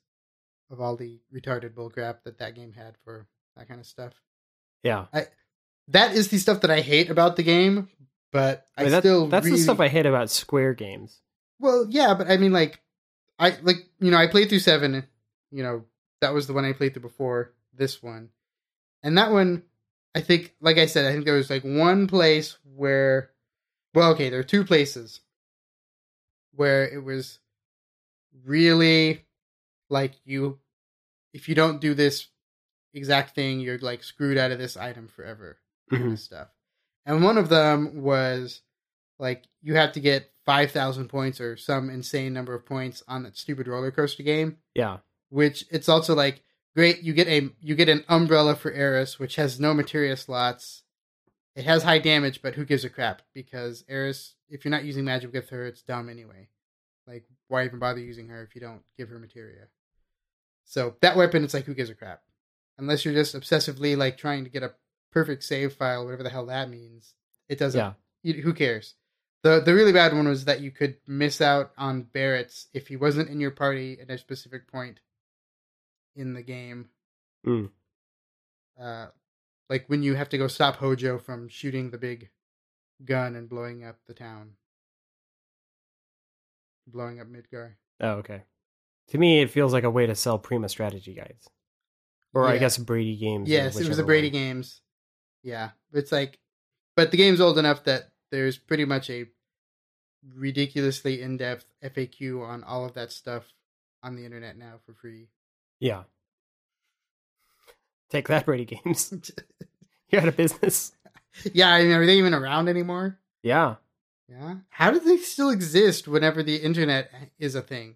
[0.70, 3.28] of all the retarded bullcrap that that game had for
[3.58, 4.14] that kind of stuff.
[4.84, 5.06] yeah
[5.88, 7.90] That is the stuff that I hate about the game,
[8.32, 11.20] but I, I that- still that's really, the stuff i hate about square games
[11.60, 12.82] Well, yeah, but I mean, like,
[13.38, 15.06] I like you know I played through seven.
[15.52, 15.86] You know
[16.22, 18.30] that was the one I played through before this one,
[19.04, 19.64] and that one
[20.14, 23.32] I think, like I said, I think there was like one place where,
[23.94, 25.22] well, okay, there are two places
[26.54, 27.40] where it was
[28.46, 29.26] really
[29.90, 30.60] like you,
[31.34, 32.28] if you don't do this
[32.94, 35.58] exact thing, you're like screwed out of this item forever
[35.92, 36.14] kind Mhm.
[36.14, 36.48] of stuff.
[37.06, 38.62] And one of them was
[39.20, 43.38] like you have to get 5,000 points or some insane number of points on that
[43.38, 45.00] stupid roller coaster game, yeah
[45.30, 46.42] which it's also like
[46.76, 50.84] great you get a you get an umbrella for Aeris which has no materia slots.
[51.56, 55.06] It has high damage, but who gives a crap because Aeris if you're not using
[55.06, 56.50] magic with her, it's dumb anyway.
[57.08, 59.68] Like why even bother using her if you don't give her materia?
[60.66, 62.22] So that weapon it's like who gives a crap?
[62.78, 64.74] Unless you're just obsessively like trying to get a
[65.12, 67.14] perfect save file, whatever the hell that means.
[67.50, 67.94] It doesn't yeah
[68.24, 68.96] you, who cares?
[69.44, 72.96] The the really bad one was that you could miss out on Barret's if he
[72.96, 75.00] wasn't in your party at a specific point
[76.16, 76.90] in the game.
[77.46, 77.70] Mm.
[78.80, 79.08] Uh,
[79.70, 82.30] like when you have to go stop Hojo from shooting the big
[83.04, 84.52] gun and blowing up the town,
[86.86, 87.74] blowing up Midgar.
[88.00, 88.44] Oh, okay.
[89.10, 91.50] To me, it feels like a way to sell Prima strategy guides,
[92.34, 93.50] or I guess Brady games.
[93.50, 94.34] Yes, it was the Brady one.
[94.34, 94.82] games.
[95.44, 96.40] Yeah, it's like,
[96.96, 99.26] but the game's old enough that there's pretty much a
[100.36, 103.54] ridiculously in-depth FAQ on all of that stuff
[104.04, 105.28] on the internet now for free.
[105.80, 106.04] Yeah.
[108.10, 109.14] Take that, Brady games.
[110.10, 110.92] You're out of business.
[111.54, 113.18] yeah, I mean, are they even around anymore?
[113.42, 113.76] Yeah.
[114.28, 114.56] Yeah.
[114.70, 117.96] How do they still exist whenever the internet is a thing?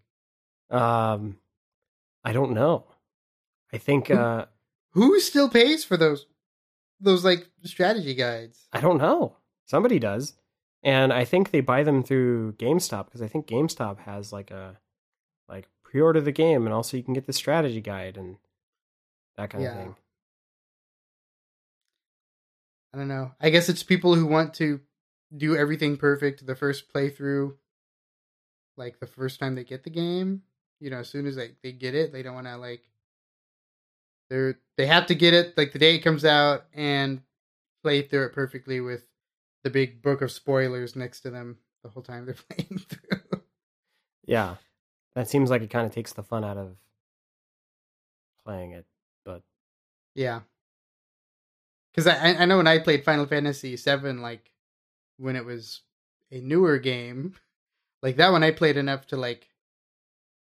[0.70, 1.38] Um,
[2.24, 2.86] I don't know.
[3.72, 4.46] I think uh,
[4.92, 6.26] Who still pays for those
[7.06, 8.68] those like strategy guides?
[8.74, 9.38] I don't know.
[9.66, 10.34] Somebody does,
[10.84, 14.78] and I think they buy them through GameStop because I think GameStop has like a
[15.48, 18.38] like pre-order the game and also you can get the strategy guide and
[19.38, 19.72] that kind Yeah.
[19.72, 19.96] of thing.
[22.94, 23.32] I don't know.
[23.42, 24.80] I guess it's people who want to
[25.36, 27.56] do everything perfect the first playthrough,
[28.78, 30.44] like the first time they get the game.
[30.80, 32.84] You know, as soon as they, they get it, they don't want to like.
[34.36, 37.22] They're they have to get it like the day it comes out and
[37.82, 39.06] play through it perfectly with
[39.64, 43.42] the big book of spoilers next to them the whole time they're playing through.
[44.26, 44.56] Yeah,
[45.16, 46.76] that seems like it kind of takes the fun out of
[48.44, 48.86] playing it.
[49.24, 49.42] But
[50.16, 50.42] Yeah.
[51.94, 54.52] Because I I know when I played Final Fantasy VII, like
[55.16, 55.80] when it was
[56.30, 57.36] a newer game,
[58.04, 59.48] like that one I played enough to like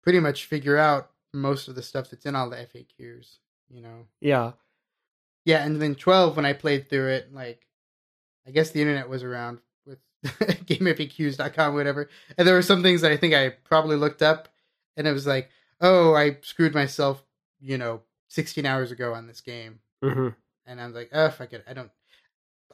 [0.04, 3.40] pretty much figure out most of the stuff that's in all the FAQs.
[3.70, 4.06] You know.
[4.22, 4.52] yeah,
[5.46, 7.66] Yeah, and then twelve when I played through it, like
[8.48, 13.12] I guess the internet was around with GameFAQs.com, whatever, and there were some things that
[13.12, 14.50] I think I probably looked up,
[14.96, 15.50] and it was like,
[15.82, 17.24] oh, I screwed myself,
[17.60, 20.30] you know, sixteen hours ago on this game hmm
[20.66, 21.92] and I'm like, oh, fuck it, I don't.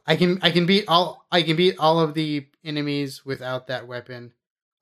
[0.06, 3.86] I can I can beat all I can beat all of the enemies without that
[3.86, 4.32] weapon.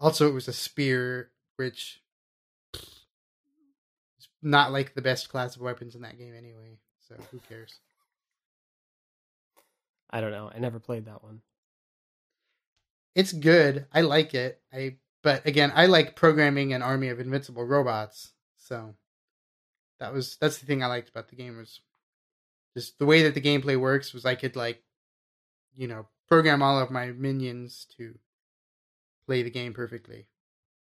[0.01, 2.01] Also, it was a spear, which
[4.43, 6.79] not like the best class of weapons in that game anyway.
[7.07, 7.79] So who cares?
[10.11, 10.51] I don't know.
[10.55, 11.41] I never played that one.
[13.15, 13.87] It's good.
[13.93, 14.61] I like it.
[14.73, 18.33] I but again, I like programming an army of invincible robots.
[18.57, 18.95] So
[20.01, 21.81] that was that's the thing I liked about the game was
[22.77, 24.83] just the way that the gameplay works was I could like
[25.79, 28.19] you know, program all of my minions to
[29.25, 30.27] play the game perfectly.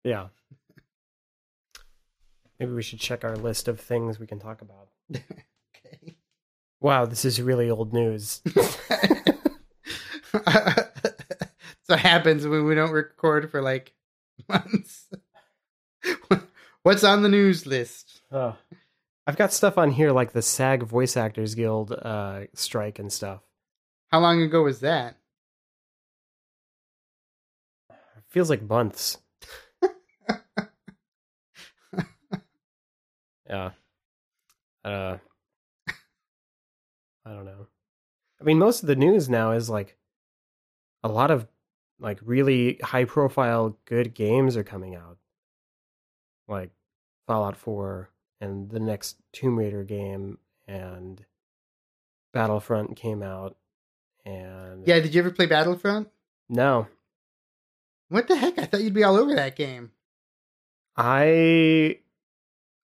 [0.05, 0.29] Yeah.
[2.59, 4.89] Maybe we should check our list of things we can talk about.
[5.15, 6.17] okay.
[6.81, 8.43] Wow, this is really old news.
[11.83, 13.93] so happens when we don't record for like
[14.49, 15.09] months.
[16.83, 18.23] What's on the news list?
[18.31, 18.57] Ugh.
[19.27, 23.43] I've got stuff on here like the SAG Voice Actors Guild uh, strike and stuff.
[24.11, 25.17] How long ago was that?
[28.33, 29.19] feels like months.
[33.53, 33.71] Yeah.
[34.85, 35.19] Uh
[37.25, 37.67] I don't know.
[38.41, 39.97] I mean most of the news now is like
[41.05, 41.47] a lot of
[42.01, 45.19] like really high profile good games are coming out.
[46.49, 46.71] Like
[47.27, 48.11] Fallout 4
[48.41, 51.25] and the next Tomb Raider game and
[52.33, 53.57] Battlefront came out
[54.25, 56.09] and Yeah, did you ever play Battlefront?
[56.49, 56.89] no
[58.09, 58.59] What the heck?
[58.59, 59.93] I thought you'd be all over that game.
[60.97, 61.99] I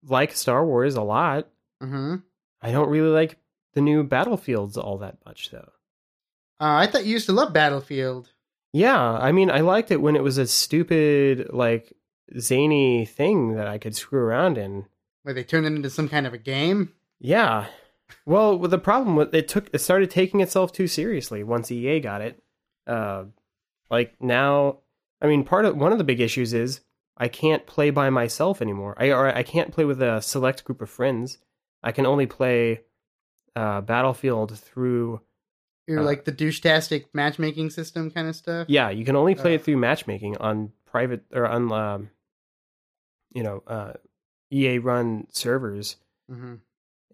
[0.04, 1.48] like Star Wars a lot.
[1.82, 2.16] Mm-hmm.
[2.62, 3.38] I don't really like
[3.74, 5.70] the new Battlefields all that much, though.
[6.60, 8.32] Uh, I thought you used to love Battlefield.
[8.74, 11.94] Yeah, I mean, I liked it when it was a stupid, like,
[12.38, 14.86] zany thing that I could screw around in.
[15.24, 16.94] Where they turned it into some kind of a game.
[17.20, 17.68] Yeah.
[18.26, 22.22] Well, the problem with it took it started taking itself too seriously once EA got
[22.22, 22.42] it.
[22.86, 23.26] Uh,
[23.90, 24.80] like now,
[25.22, 26.82] I mean, part of one of the big issues is
[27.18, 28.96] I can't play by myself anymore.
[28.98, 31.40] I or I can't play with a select group of friends.
[31.84, 32.82] I can only play
[33.56, 35.22] uh, Battlefield through
[35.90, 38.68] Or Uh, like the douche-tastic matchmaking system kind of stuff.
[38.70, 39.56] Yeah, you can only play Uh.
[39.56, 42.10] it through matchmaking on private or on um,
[43.34, 43.94] you know uh,
[44.52, 45.96] EA run servers,
[46.32, 46.56] Mm-hmm.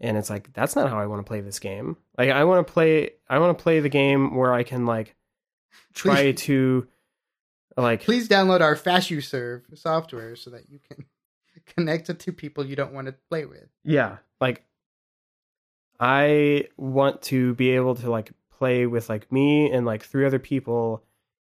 [0.02, 1.98] and it's like that's not how I want to play this game.
[2.18, 5.16] Like I want to play, I want to play the game where I can like
[5.94, 6.88] try to
[7.78, 11.06] like Please download our FashuServe software so that you can
[11.66, 13.68] connect it to people you don't want to play with.
[13.84, 14.64] yeah, like
[16.00, 20.40] I want to be able to like play with like me and like three other
[20.40, 21.04] people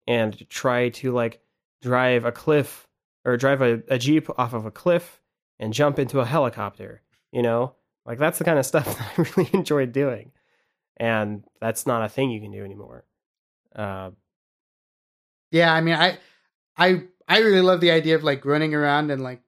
[0.07, 1.41] and try to like
[1.81, 2.87] drive a cliff
[3.23, 5.21] or drive a, a jeep off of a cliff
[5.59, 7.01] and jump into a helicopter
[7.35, 7.75] you know?
[8.05, 10.31] Like that's the kind of stuff that i really enjoyed doing.
[10.97, 13.03] And that's not a thing you can do anymore.
[13.75, 14.11] Uh,
[15.55, 16.17] Yeah, I mean, I,
[16.77, 19.41] I, I really love the idea of like running around and like,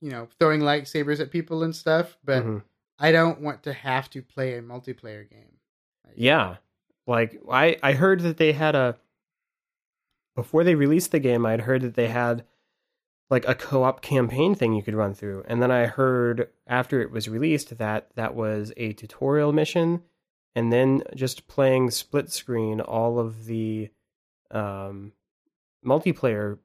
[0.00, 2.16] you know, throwing lightsabers at people and stuff.
[2.24, 2.62] But mhm.
[2.98, 5.58] I don't want to have to play a multiplayer game.
[6.06, 6.56] Like, yeah
[7.06, 8.96] like i i heard that they had a
[10.36, 12.44] before they released the game i'd heard that they had
[13.28, 17.10] like a co-op campaign thing you could run through and then i heard after it
[17.10, 20.02] was released that that was a tutorial mission
[20.54, 23.90] and then just playing split screen all of the
[24.50, 25.12] um
[25.84, 26.58] multiplayer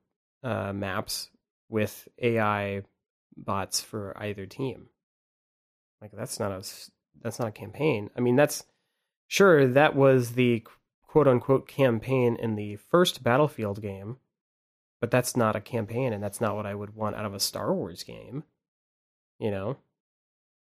[0.43, 1.29] uh maps
[1.69, 2.83] with ai
[3.37, 4.87] bots for either team.
[6.01, 6.63] Like that's not a
[7.21, 8.09] that's not a campaign.
[8.15, 8.63] I mean that's
[9.27, 10.63] sure that was the
[11.03, 14.17] quote unquote campaign in the first battlefield game
[15.01, 17.39] but that's not a campaign and that's not what i would want out of a
[17.39, 18.43] star wars game
[19.39, 19.77] you know?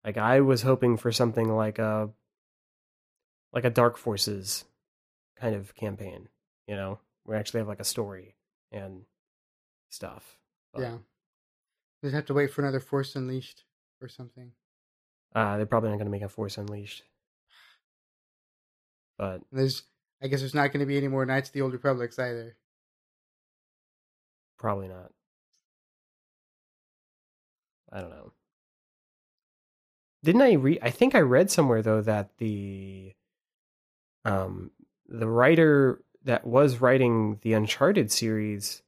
[0.04, 2.10] Like I was hoping for something like a
[3.54, 4.66] like a Dark Forces
[5.40, 6.30] kind of campaign,
[6.68, 8.36] you know, we actually have like a story
[8.72, 9.02] and
[9.90, 10.38] stuff.
[10.74, 10.98] But, yeah.
[12.02, 13.64] We'd have to wait for another Force Unleashed
[14.02, 14.52] or something.
[15.36, 17.04] Uh, they're probably not going to make a Force Unleashed.
[19.18, 19.84] But There's,
[20.22, 22.56] I guess, there's not going to be any more Knights of the Old Republics either.
[24.58, 25.12] probably not.
[27.92, 28.32] I don't know.
[30.24, 30.80] Didn't I read?
[30.82, 33.14] I think I read somewhere though that the
[34.26, 34.72] um
[35.08, 38.84] the writer that was writing the Uncharted series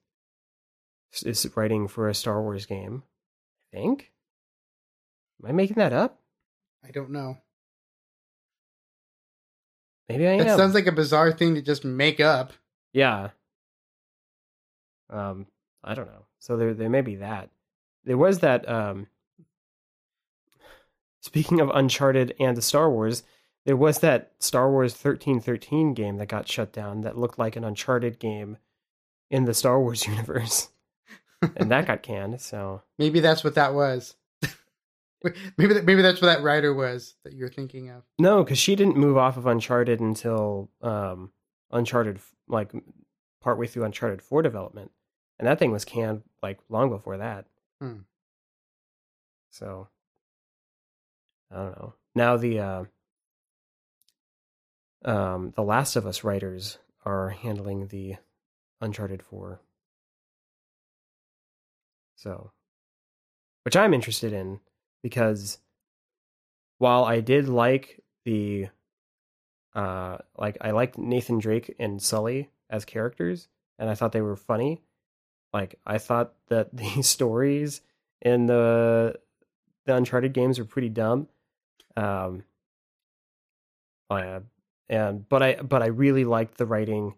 [1.23, 3.03] is writing for a Star Wars game.
[3.73, 4.11] I think.
[5.41, 6.19] Am I making that up?
[6.85, 7.37] I don't know.
[10.09, 10.39] Maybe I am.
[10.39, 12.51] That sounds like a bizarre thing to just make up.
[12.93, 13.29] Yeah.
[15.09, 15.47] Um,
[15.83, 16.25] I don't know.
[16.39, 17.49] So there, there may be that.
[18.03, 18.67] There was that.
[18.67, 19.07] Um,
[21.21, 23.23] speaking of Uncharted and Star Wars,
[23.69, 27.55] there was that Star Wars thirteen thirteen game that got shut down that looked like
[27.55, 28.57] an Uncharted game
[29.29, 30.69] in the Star Wars universe,
[31.55, 32.41] and that got canned.
[32.41, 34.15] So Maybe that's what that was.
[35.55, 38.01] maybe that, maybe that's what that writer was that you're thinking of.
[38.17, 41.31] no, because she didn't move off of Uncharted until um,
[41.69, 42.71] Uncharted, like
[43.39, 44.89] partway through Uncharted four development,
[45.37, 47.45] and that thing was canned like long before that.
[47.79, 47.99] Hmm.
[49.51, 49.89] So
[51.51, 51.93] I don't know.
[52.15, 52.83] Now the uh,
[55.05, 58.15] um, the Last of Us writers are handling the
[58.81, 59.59] Uncharted four.
[62.15, 62.51] So,
[63.63, 64.59] which I'm interested in
[65.01, 65.59] because
[66.77, 68.67] while I did like the
[69.75, 74.35] uh like I liked Nathan Drake and Sully as characters and I thought they were
[74.35, 74.81] funny.
[75.53, 77.81] Like I thought that the stories
[78.21, 79.19] in the
[79.85, 81.27] the Uncharted games were pretty dumb.
[81.95, 82.43] Um
[84.09, 84.39] I
[84.89, 87.15] and but I but I really liked the writing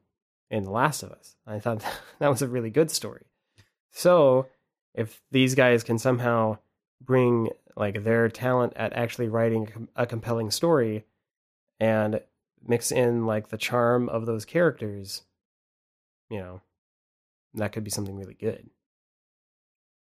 [0.50, 1.36] in The Last of Us.
[1.48, 1.84] I thought
[2.20, 3.26] that was a really good story.
[3.92, 4.48] So
[4.94, 6.58] if these guys can somehow
[7.02, 11.06] bring like their talent at actually writing a compelling story
[11.80, 12.22] and
[12.66, 15.24] mix in like the charm of those characters,
[16.30, 16.62] you know,
[17.54, 18.70] that could be something really good.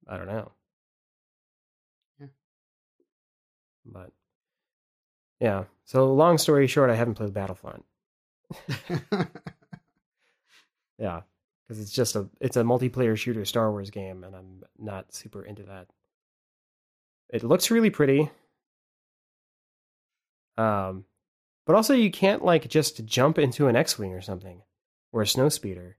[0.07, 0.51] I don't know.
[2.19, 2.27] Yeah.
[3.85, 4.11] But
[5.39, 5.65] yeah.
[5.85, 7.85] So long story short, I haven't played Battlefront.
[10.99, 11.21] Yeah,
[11.67, 15.43] because it's just a it's a multiplayer shooter Star Wars game, and I'm not super
[15.43, 15.87] into that.
[17.29, 18.29] It looks really pretty,
[20.57, 21.05] um,
[21.65, 24.61] but also you can't like just jump into an X-wing or something
[25.13, 25.93] or a snowspeeder.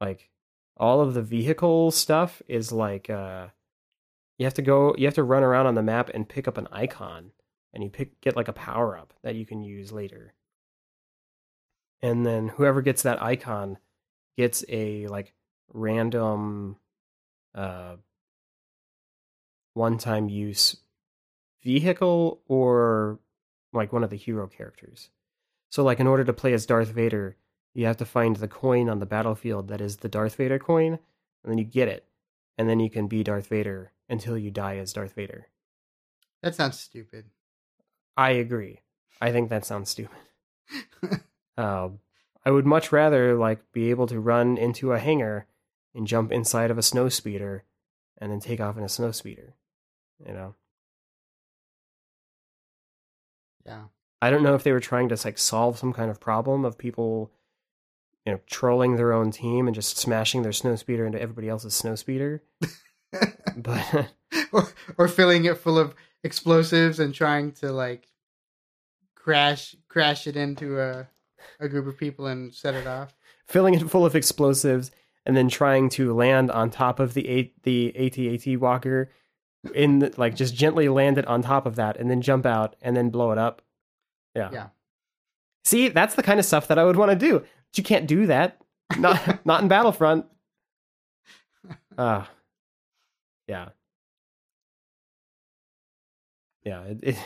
[0.00, 0.30] Like
[0.76, 3.48] all of the vehicle stuff is like uh,
[4.38, 6.56] you have to go, you have to run around on the map and pick up
[6.56, 7.32] an icon,
[7.72, 10.34] and you pick get like a power up that you can use later.
[12.00, 13.78] And then whoever gets that icon
[14.36, 15.34] gets a like
[15.72, 16.76] random
[17.54, 17.96] uh
[19.74, 20.76] one time use
[21.62, 23.18] vehicle or
[23.72, 25.10] like one of the hero characters.
[25.70, 27.36] So like in order to play as Darth Vader,
[27.74, 30.98] you have to find the coin on the battlefield that is the Darth Vader coin
[31.44, 32.06] and then you get it
[32.56, 35.48] and then you can be Darth Vader until you die as Darth Vader.
[36.42, 37.26] that sounds stupid.
[38.18, 38.80] I agree.
[39.20, 40.18] I think that sounds stupid.
[41.56, 41.90] Uh,
[42.44, 45.46] I would much rather like be able to run into a hangar
[45.94, 47.64] and jump inside of a snow speeder
[48.20, 49.54] and then take off in a snow speeder.
[50.26, 50.54] You know,
[53.64, 53.82] yeah.
[54.20, 56.76] I don't know if they were trying to like solve some kind of problem of
[56.76, 57.30] people,
[58.26, 61.74] you know, trolling their own team and just smashing their snow speeder into everybody else's
[61.74, 62.42] snow speeder.
[63.56, 64.08] but
[64.52, 65.94] or, or filling it full of
[66.24, 68.07] explosives and trying to like
[69.28, 71.06] crash crash it into a
[71.60, 73.14] a group of people and set it off.
[73.46, 74.90] filling it full of explosives
[75.26, 79.10] and then trying to land on top of the A- the AT-AT walker
[79.74, 82.74] in the, like just gently land it on top of that and then jump out
[82.80, 83.60] and then blow it up.
[84.34, 84.48] Yeah.
[84.50, 84.66] Yeah.
[85.64, 87.40] See, that's the kind of stuff that I would want to do.
[87.40, 88.62] But you can't do that.
[88.98, 90.24] Not not in Battlefront.
[91.98, 92.30] Ah.
[93.46, 93.68] yeah.
[96.64, 97.16] Yeah, it, it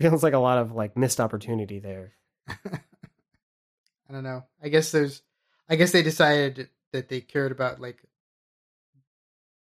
[0.00, 2.12] feels like a lot of like missed opportunity there.
[2.48, 4.44] I don't know.
[4.62, 5.22] I guess there's
[5.68, 8.02] I guess they decided that they cared about like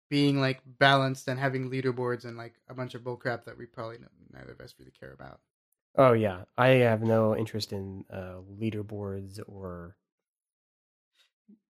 [0.10, 3.98] being like balanced and having leaderboards and like a bunch of bullcrap that we probably
[4.34, 5.40] neither of us really care about.
[5.98, 9.96] Oh yeah, I have no interest in uh, leaderboards or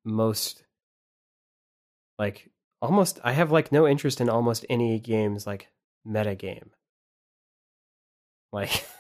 [0.04, 0.64] most
[2.18, 2.50] like
[2.82, 3.20] almost.
[3.24, 5.70] I have like no interest in almost any games like
[6.06, 6.72] meta game.
[8.52, 8.86] Like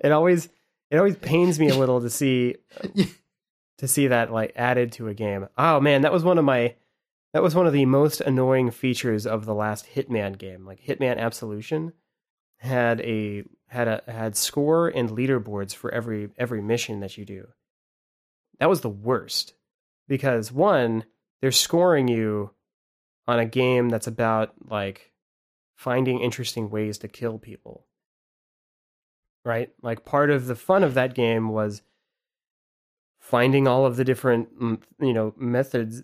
[0.00, 0.48] it always
[0.90, 2.56] it always pains me a little to see
[3.78, 5.48] to see that like added to a game.
[5.56, 6.74] Oh man, that was one of my
[7.32, 10.64] that was one of the most annoying features of the last Hitman game.
[10.64, 11.92] Like Hitman Absolution
[12.58, 17.48] had a had a had score and leaderboards for every every mission that you do.
[18.58, 19.54] That was the worst
[20.08, 21.04] because one,
[21.40, 22.50] they're scoring you
[23.28, 25.12] on a game that's about like
[25.78, 27.86] finding interesting ways to kill people.
[29.44, 29.70] Right?
[29.80, 31.82] Like part of the fun of that game was
[33.20, 36.02] finding all of the different mm, you know methods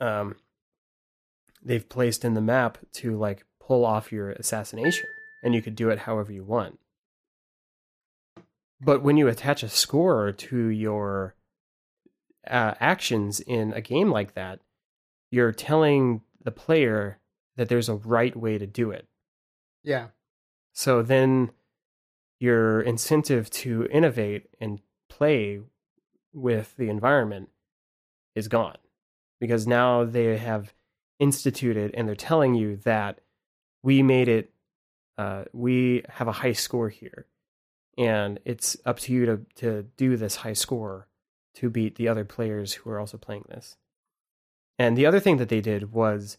[0.00, 0.34] um
[1.62, 5.06] they've placed in the map to like pull off your assassination
[5.42, 6.78] and you could do it however you want.
[8.80, 11.36] But when you attach a score to your
[12.48, 14.58] uh, actions in a game like that,
[15.30, 17.18] you're telling the player
[17.56, 19.06] that there's a right way to do it.
[19.82, 20.08] Yeah.
[20.72, 21.50] So then
[22.40, 25.60] your incentive to innovate and play
[26.32, 27.50] with the environment
[28.34, 28.78] is gone
[29.40, 30.72] because now they have
[31.18, 33.20] instituted and they're telling you that
[33.82, 34.50] we made it
[35.18, 37.26] uh, we have a high score here
[37.98, 41.06] and it's up to you to to do this high score
[41.54, 43.76] to beat the other players who are also playing this
[44.78, 46.38] and the other thing that they did was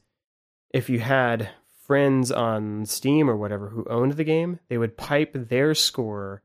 [0.73, 1.49] if you had
[1.85, 6.41] friends on steam or whatever who owned the game they would pipe their score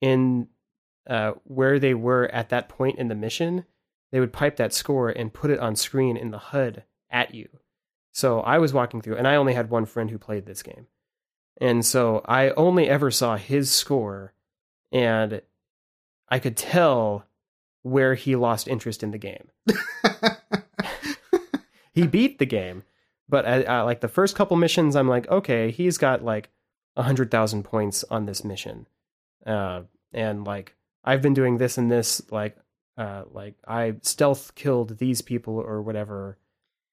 [0.00, 0.48] in
[1.08, 3.64] uh, where they were at that point in the mission.
[4.10, 7.48] They would pipe that score and put it on screen in the hud at you.
[8.12, 10.86] So i was walking through and i only had one friend who played this game.
[11.60, 14.34] And so I only ever saw his score,
[14.90, 15.40] and
[16.28, 17.26] I could tell
[17.82, 19.50] where he lost interest in the game.
[21.92, 22.82] he beat the game,
[23.28, 26.50] but like the first couple missions, I'm like, okay, he's got like
[26.96, 28.86] a hundred thousand points on this mission,
[29.46, 32.56] uh, and like I've been doing this and this, like,
[32.96, 36.38] uh, like I stealth killed these people or whatever,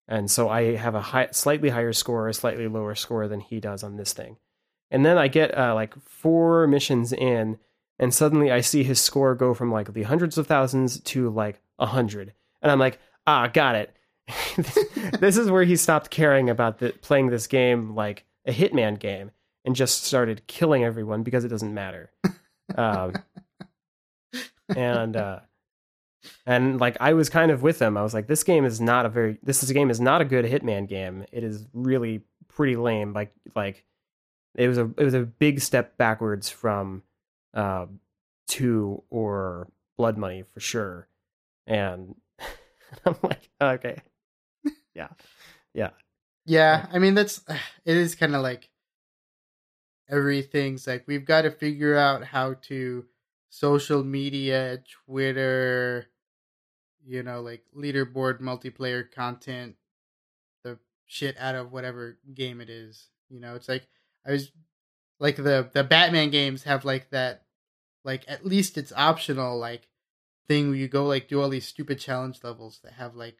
[0.08, 3.60] and so I have a high, slightly higher score, a slightly lower score than he
[3.60, 4.38] does on this thing.
[4.90, 7.58] And then I get uh, like four missions in,
[8.00, 11.62] and suddenly I see his score go from like the hundreds of thousands to like
[11.78, 13.96] a hundred, and I'm like, ah, got it.
[15.20, 19.32] this is where he stopped caring about the, playing this game like a Hitman game
[19.66, 22.12] and just started killing everyone because it doesn't matter.
[22.76, 23.14] Um,
[24.76, 25.40] and uh,
[26.46, 27.98] and like I was kind of with him.
[27.98, 30.26] I was like, this game is not a very this is, game is not a
[30.26, 31.26] good Hitman game.
[31.32, 33.14] It is really pretty lame.
[33.14, 33.84] Like like
[34.56, 37.04] it was a it was a big step backwards from
[37.54, 37.86] uh,
[38.48, 39.68] two or
[39.98, 41.08] Blood Money for sure.
[41.68, 42.16] And
[43.06, 44.02] I'm like, okay,
[44.94, 45.10] yeah,
[45.74, 45.90] yeah,
[46.46, 46.88] yeah.
[46.92, 47.42] I mean, that's
[47.86, 48.70] it is kind of like
[50.10, 53.06] everything's like we've got to figure out how to
[53.50, 56.08] social media, Twitter,
[57.06, 59.76] you know, like leaderboard multiplayer content,
[60.64, 63.10] the shit out of whatever game it is.
[63.30, 63.88] You know, it's like
[64.26, 64.52] I was
[65.20, 67.44] like the the Batman games have like that
[68.04, 69.88] like at least it's optional like
[70.48, 73.38] thing where you go like do all these stupid challenge levels that have like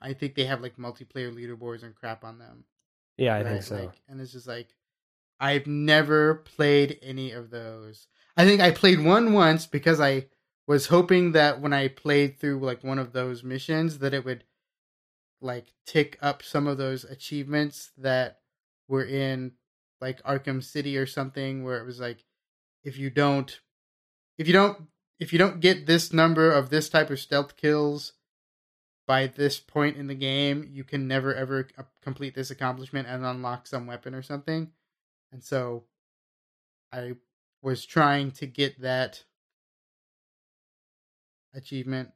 [0.00, 2.64] I think they have like multiplayer leaderboards and crap on them.
[3.16, 3.52] Yeah, I right?
[3.52, 3.76] think so.
[3.76, 4.68] Like, and it's just like
[5.38, 8.06] I've never played any of those.
[8.36, 10.26] I think I played one once because I
[10.66, 14.44] was hoping that when I played through like one of those missions that it would
[15.40, 18.40] like tick up some of those achievements that
[18.88, 19.52] were in
[20.00, 22.24] like Arkham City or something where it was like
[22.84, 23.60] if you don't
[24.38, 24.88] if you don't
[25.18, 28.12] if you don't get this number of this type of stealth kills
[29.10, 31.66] by this point in the game, you can never ever
[32.00, 34.70] complete this accomplishment and unlock some weapon or something.
[35.32, 35.82] And so
[36.92, 37.14] I
[37.60, 39.24] was trying to get that
[41.52, 42.10] achievement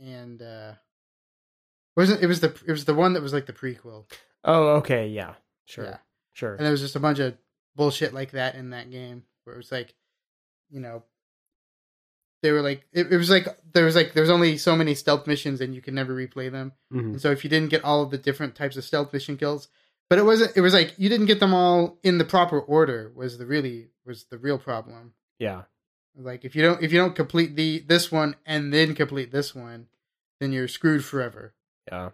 [0.00, 0.72] and uh
[1.94, 4.10] wasn't it was the it was the one that was like the prequel.
[4.44, 5.34] Oh, okay, yeah.
[5.66, 5.84] Sure.
[5.84, 5.98] Yeah.
[6.32, 6.54] Sure.
[6.54, 7.36] And there was just a bunch of
[7.76, 9.94] bullshit like that in that game where it was like,
[10.70, 11.02] you know,
[12.42, 14.94] they were like, it, it was like there was like there was only so many
[14.94, 16.72] stealth missions and you could never replay them.
[16.92, 17.12] Mm-hmm.
[17.12, 19.68] And so if you didn't get all of the different types of stealth mission kills,
[20.10, 20.56] but it wasn't.
[20.56, 23.12] It was like you didn't get them all in the proper order.
[23.14, 25.14] Was the really was the real problem?
[25.38, 25.62] Yeah.
[26.16, 29.54] Like if you don't if you don't complete the this one and then complete this
[29.54, 29.86] one,
[30.40, 31.54] then you're screwed forever.
[31.90, 32.10] Yeah.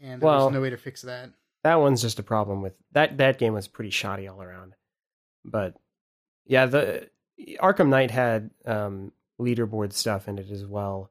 [0.00, 1.30] And there well, was no way to fix that
[1.66, 3.18] that one's just a problem with that.
[3.18, 4.76] That game was pretty shoddy all around.
[5.44, 5.74] But
[6.46, 7.10] yeah, the
[7.60, 9.10] Arkham Knight had um,
[9.40, 11.10] leaderboard stuff in it as well.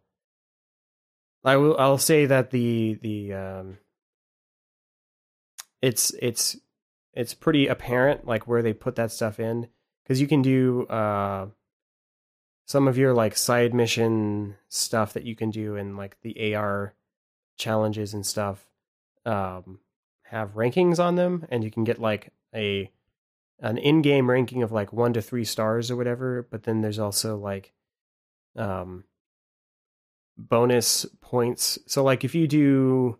[1.43, 1.77] I will.
[1.77, 3.77] I'll say that the the um,
[5.81, 6.57] it's it's
[7.13, 9.67] it's pretty apparent like where they put that stuff in
[10.03, 11.47] because you can do uh
[12.65, 16.95] some of your like side mission stuff that you can do in like the AR
[17.57, 18.67] challenges and stuff
[19.25, 19.79] um
[20.23, 22.91] have rankings on them and you can get like a
[23.59, 27.37] an in-game ranking of like 1 to 3 stars or whatever but then there's also
[27.37, 27.71] like
[28.55, 29.03] um
[30.37, 31.79] bonus points.
[31.87, 33.19] So like if you do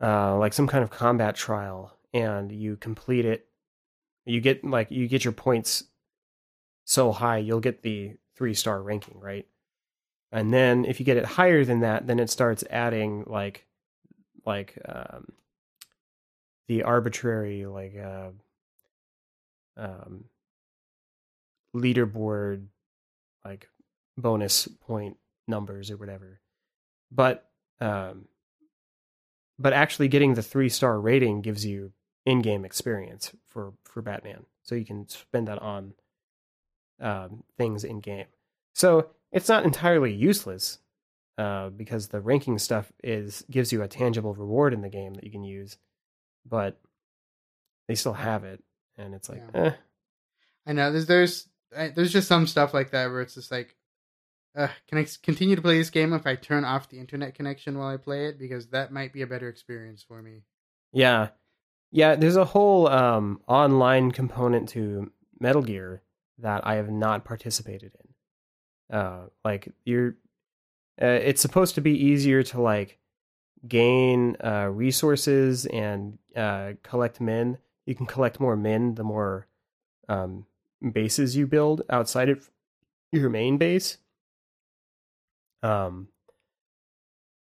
[0.00, 3.48] uh like some kind of combat trial and you complete it
[4.26, 5.84] you get like you get your points
[6.84, 9.46] so high you'll get the 3 star ranking right?
[10.32, 13.66] And then if you get it higher than that then it starts adding like
[14.44, 15.32] like um
[16.68, 18.30] the arbitrary like uh
[19.78, 20.24] um
[21.74, 22.66] leaderboard
[23.44, 23.68] like
[24.18, 25.16] bonus point
[25.48, 26.40] numbers or whatever
[27.10, 27.48] but
[27.80, 28.26] um
[29.58, 31.92] but actually getting the three star rating gives you
[32.24, 35.92] in-game experience for for batman so you can spend that on
[37.00, 38.26] um, things in game
[38.74, 40.78] so it's not entirely useless
[41.38, 45.24] uh, because the ranking stuff is gives you a tangible reward in the game that
[45.24, 45.76] you can use
[46.48, 46.80] but
[47.86, 48.62] they still have it
[48.96, 49.60] and it's like Yeah.
[49.62, 49.72] eh.
[50.66, 51.48] I know there's there's
[51.94, 53.75] there's just some stuff like that where it's just like,
[54.56, 57.78] uh, can I continue to play this game if I turn off the internet connection
[57.78, 60.42] while I play it because that might be a better experience for me.
[60.92, 61.28] Yeah.
[61.92, 66.02] Yeah, there's a whole um online component to Metal Gear
[66.38, 67.92] that I have not participated
[68.90, 68.96] in.
[68.96, 70.16] Uh like you're
[71.00, 72.98] uh, it's supposed to be easier to like
[73.68, 77.58] gain uh resources and uh collect men.
[77.84, 79.48] You can collect more men the more
[80.08, 80.46] um
[80.92, 82.50] bases you build outside of
[83.12, 83.98] your main base.
[85.62, 86.08] Um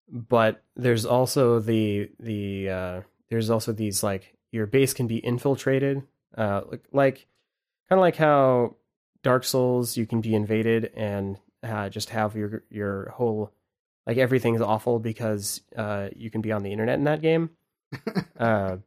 [0.08, 3.00] but there's also the the uh
[3.30, 6.02] there's also these like your base can be infiltrated
[6.36, 7.26] uh like, like
[7.88, 8.76] kind of like how
[9.22, 13.50] dark souls you can be invaded and uh, just have your your whole
[14.06, 17.50] like everything's awful because uh you can be on the internet in that game.
[18.38, 18.78] Uh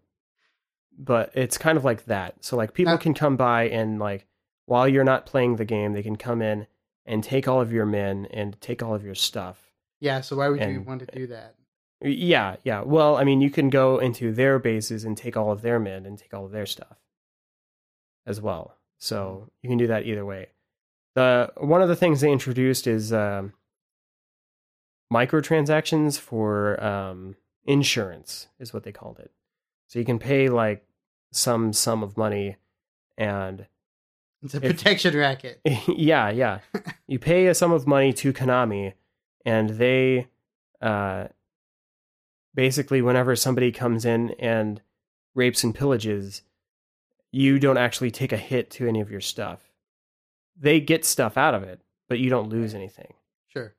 [0.99, 2.43] but it's kind of like that.
[2.43, 4.27] So like people can come by and like
[4.65, 6.67] while you're not playing the game they can come in
[7.07, 10.49] and take all of your men and take all of your stuff Yeah, so why
[10.49, 11.55] would you want to do that?
[12.01, 12.81] yeah, yeah.
[12.81, 16.05] Well, I mean, you can go into their bases and take all of their men
[16.05, 16.97] and take all of their stuff
[18.27, 18.75] as well.
[18.99, 20.49] So you can do that either way.
[21.15, 23.53] The one of the things they introduced is um,
[25.11, 27.35] microtransactions for um,
[27.65, 29.31] insurance, is what they called it.
[29.87, 30.85] So you can pay like
[31.31, 32.57] some sum of money,
[33.17, 33.65] and
[34.47, 35.59] It's a If- protection racket.
[35.87, 36.59] yeah, yeah.
[37.07, 38.93] You pay a sum of money to Konami,
[39.45, 40.27] and they
[40.81, 41.27] uh,
[42.53, 44.81] basically, whenever somebody comes in and
[45.35, 46.41] rapes and pillages,
[47.31, 49.71] you don't actually take a hit to any of your stuff.
[50.59, 51.79] They get stuff out of it,
[52.09, 53.13] but you don't lose anything.
[53.47, 53.73] Sure.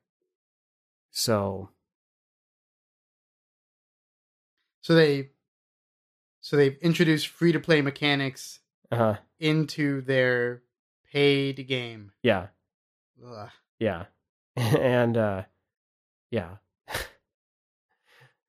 [1.10, 1.68] So,
[4.80, 5.30] So they
[6.40, 8.60] so they've introduced free to play mechanics
[8.90, 10.62] uh, into their
[11.12, 12.12] paid game.
[12.22, 12.48] yeah,
[13.26, 13.48] Ugh.
[13.78, 14.04] yeah,
[14.56, 15.42] and uh,
[16.30, 16.56] yeah,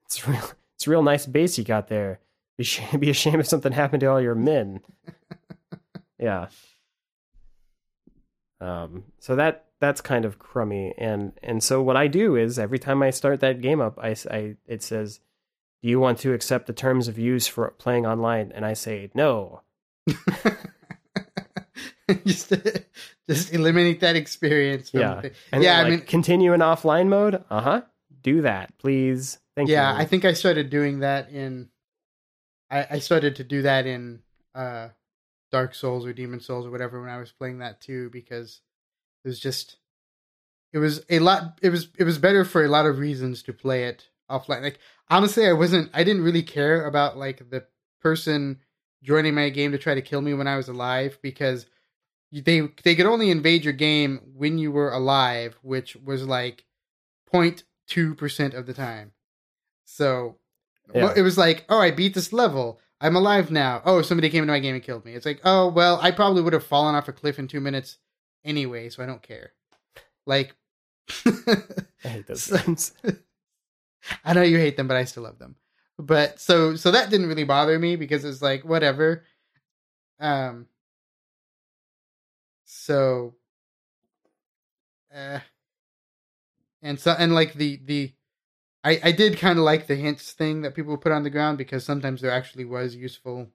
[0.05, 0.51] it's real.
[0.75, 2.19] It's a real nice base you got there.
[2.57, 4.81] Be sh- be ashamed if something happened to all your men.
[6.19, 6.47] yeah.
[8.61, 9.05] Um.
[9.19, 13.01] So that that's kind of crummy, and and so what I do is every time
[13.01, 15.19] I start that game up, I, I it says,
[15.81, 19.09] "Do you want to accept the terms of use for playing online?" And I say
[19.13, 19.61] no.
[22.25, 22.53] just
[23.29, 24.89] just eliminate that experience.
[24.89, 25.15] From Yeah.
[25.15, 25.31] the thing.
[25.51, 27.43] And yeah, they're I like, mean, continue in offline mode.
[27.49, 27.81] Uh huh.
[28.21, 29.37] Do that, please.
[29.55, 29.95] Thank yeah, you.
[29.97, 31.69] Yeah, I think I started doing that in.
[32.71, 34.19] I, I started to do that in
[34.53, 34.89] uh,
[35.51, 38.61] Dark Souls or Demon Souls or whatever when I was playing that too because
[39.23, 39.77] it was just
[40.73, 43.53] it was a lot it was it was better for a lot of reasons to
[43.53, 44.61] play it offline.
[44.61, 44.79] Like
[45.09, 47.65] honestly, I wasn't I didn't really care about like the
[48.01, 48.59] person
[49.03, 51.65] joining my game to try to kill me when I was alive because
[52.31, 56.65] they they could only invade your game when you were alive, which was like
[57.33, 59.11] 0.2 percent of the time.
[59.85, 60.37] So
[60.93, 61.05] Yeah.
[61.05, 62.79] well, it was like, oh, I beat this level.
[63.01, 63.81] I'm alive now.
[63.85, 65.13] Oh, somebody came into my game and killed me.
[65.13, 67.97] It's like, oh, well, I probably would have fallen off a cliff in two minutes
[68.43, 69.53] anyway, so I don't care.
[70.25, 70.53] Like,
[71.25, 72.91] I hate those games.
[74.25, 75.55] I know you hate them, but I still love them.
[75.99, 79.23] But so so that didn't really bother me because it's like whatever.
[80.19, 80.67] Um.
[82.65, 83.35] So.
[85.13, 85.39] Uh.
[86.81, 88.13] And so and like the the,
[88.85, 91.57] I I did kind of like the hints thing that people put on the ground
[91.57, 93.47] because sometimes there actually was useful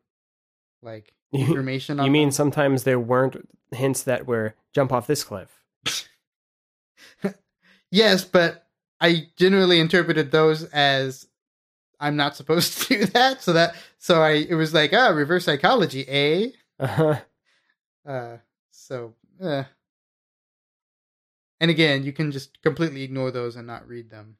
[0.83, 2.33] like information on You mean them.
[2.33, 5.49] sometimes there weren't hints that were jump off this cliff?
[7.91, 8.67] Yes, but
[9.01, 11.29] I generally interpreted those as
[12.01, 13.43] I'm not supposed to do that.
[13.43, 16.49] So that so I it was like ah reverse psychology, eh?
[16.79, 17.21] Uh-huh.
[18.07, 18.37] Uh,
[18.71, 19.65] so uh.
[21.61, 24.37] and again, you can just completely ignore those and not read them.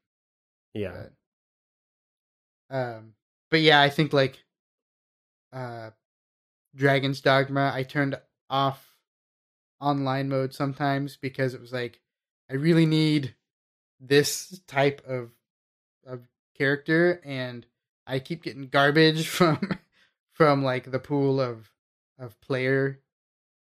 [0.73, 1.05] Yeah.
[2.69, 3.13] But, um,
[3.49, 4.43] but yeah, I think like
[5.53, 5.91] uh,
[6.75, 8.95] Dragon's Dogma, I turned off
[9.79, 11.99] online mode sometimes because it was like
[12.49, 13.35] I really need
[13.99, 15.31] this type of
[16.05, 16.21] of
[16.57, 17.65] character, and
[18.07, 19.79] I keep getting garbage from
[20.33, 21.71] from like the pool of
[22.19, 22.99] of player,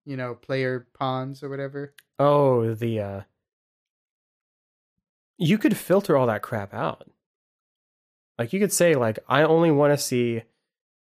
[0.05, 1.95] you know, player pawns or whatever.
[2.19, 3.21] Oh, the uh
[5.39, 7.09] you could filter all that crap out.
[8.39, 10.43] Like you could say like I only want to see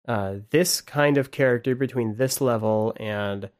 [0.08, 3.50] uh this kind of character between this level and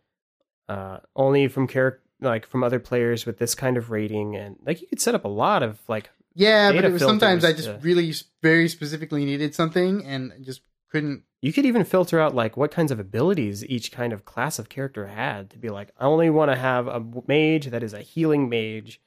[0.68, 4.80] uh only from character like from other players with this kind of rating and like
[4.80, 7.68] you could set up a lot of like Yeah, but it was sometimes I just
[7.68, 8.12] uh, really
[8.42, 11.22] very specifically needed something and just couldn't.
[11.42, 14.68] you could even filter out like what kinds of abilities each kind of class of
[14.68, 18.00] character had to be like I only want to have a mage that is a
[18.00, 19.00] healing mage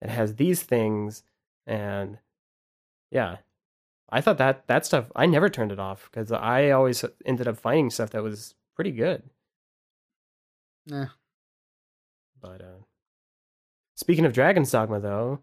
[0.00, 1.22] that has these things
[1.66, 2.18] and
[3.12, 3.36] yeah
[4.08, 7.58] I thought that that stuff I never turned it off because I always ended up
[7.58, 9.22] finding stuff that was pretty good
[10.86, 11.06] Yeah.
[12.40, 12.82] but uh
[13.94, 15.40] speaking of Dragon's Dogma though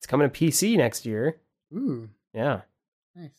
[0.00, 1.36] it's coming to PC next year
[1.72, 2.62] Ooh, yeah
[3.14, 3.30] nice.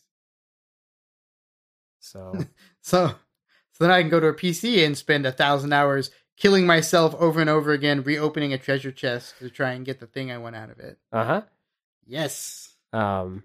[1.99, 2.37] so
[2.81, 6.65] So, so then I can go to a PC and spend a thousand hours killing
[6.65, 10.31] myself over and over again, reopening a treasure chest to try and get the thing
[10.31, 10.97] I want out of it.
[11.11, 11.41] uh-huh
[12.07, 12.75] Yes.
[12.93, 13.43] Um,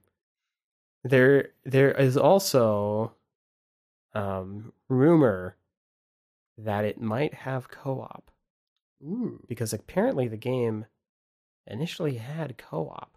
[1.05, 3.13] there there is also
[4.15, 5.57] um rumor
[6.59, 8.31] that it might have co-op
[9.03, 10.87] Ooh, because apparently the game
[11.67, 13.17] initially had co-op.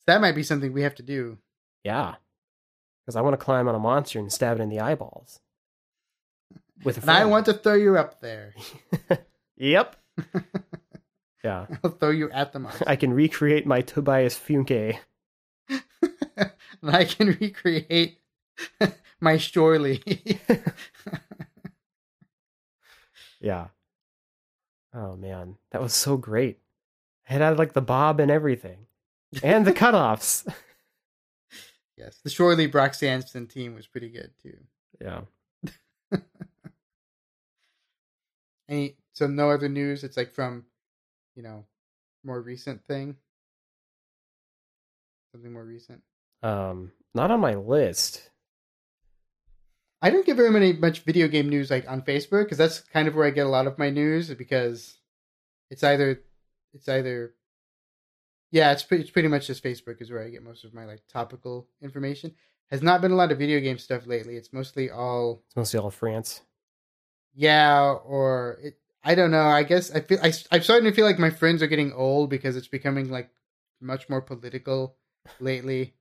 [0.00, 1.38] So that might be something we have to do.
[1.84, 2.16] Yeah,
[3.02, 5.40] because I want to climb on a monster and stab it in the eyeballs
[6.84, 8.54] with a And I want to throw you up there.
[9.56, 9.96] yep.
[11.44, 12.84] Yeah, I'll throw you at the monster.
[12.86, 14.96] I can recreate my Tobias Funke.
[15.68, 16.52] and
[16.84, 18.20] I can recreate
[19.20, 20.38] my Shore Leave.
[23.42, 23.66] Yeah.
[24.94, 26.60] Oh man, that was so great.
[27.28, 28.86] It had like the bob and everything,
[29.42, 30.46] and the cutoffs.
[31.96, 34.58] yes, the Shore Leave Brock Sampson team was pretty good too.
[35.00, 35.20] yeah.
[38.68, 40.04] Any so no other news.
[40.04, 40.64] It's like from,
[41.36, 41.64] you know,
[42.24, 43.16] more recent thing.
[45.32, 46.02] Something more recent.
[46.42, 48.30] Um, not on my list.
[50.00, 53.06] I don't get very many much video game news like on Facebook because that's kind
[53.08, 54.96] of where I get a lot of my news because
[55.70, 56.22] it's either
[56.74, 57.34] it's either
[58.50, 60.84] yeah it's pretty, it's pretty much just Facebook is where I get most of my
[60.84, 62.34] like topical information.
[62.70, 64.36] Has not been a lot of video game stuff lately.
[64.36, 66.40] It's mostly all It's mostly all France.
[67.34, 68.78] yeah or it.
[69.04, 69.42] I don't know.
[69.46, 72.30] I guess I feel I, I'm starting to feel like my friends are getting old
[72.30, 73.30] because it's becoming like
[73.80, 74.94] much more political
[75.40, 75.94] lately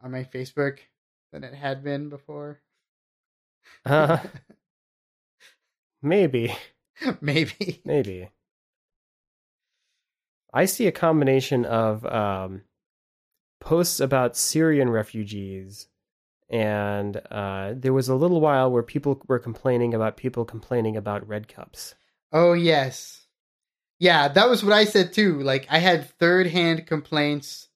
[0.00, 0.78] on my Facebook
[1.32, 2.60] than it had been before.
[3.84, 4.18] Uh,
[6.02, 6.54] maybe,
[7.20, 7.80] Maybe.
[7.84, 8.30] maybe.
[10.54, 12.62] I see a combination of um,
[13.60, 15.88] posts about Syrian refugees,
[16.48, 21.26] and uh, there was a little while where people were complaining about people complaining about
[21.26, 21.96] red cups.
[22.32, 23.26] Oh yes.
[23.98, 25.40] Yeah, that was what I said too.
[25.40, 27.68] Like I had third hand complaints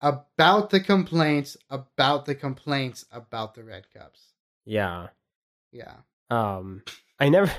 [0.00, 4.32] about the complaints about the complaints about the red cups.
[4.64, 5.08] Yeah.
[5.72, 5.94] Yeah.
[6.30, 6.82] Um,
[7.18, 7.50] I never.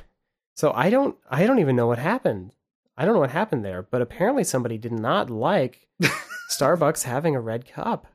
[0.56, 1.18] So I don't.
[1.30, 2.52] I don't even know what happened.
[2.98, 3.84] I don't know what happened there.
[3.84, 5.88] But apparently, somebody did not like
[6.52, 8.08] Starbucks having a red cup.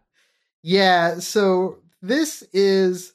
[0.62, 3.12] Yeah, so this is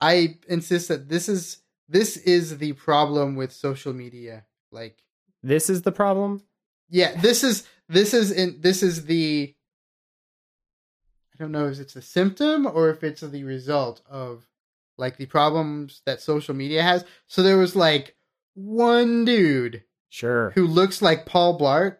[0.00, 4.44] I insist that this is this is the problem with social media.
[4.72, 4.98] Like
[5.42, 6.42] This is the problem.
[6.88, 9.54] yeah, this is this is in this is the
[11.34, 14.46] I don't know if it's a symptom or if it's the result of
[14.98, 17.04] like the problems that social media has.
[17.26, 18.16] So there was like
[18.54, 20.50] one dude Sure.
[20.50, 21.96] who looks like Paul Blart,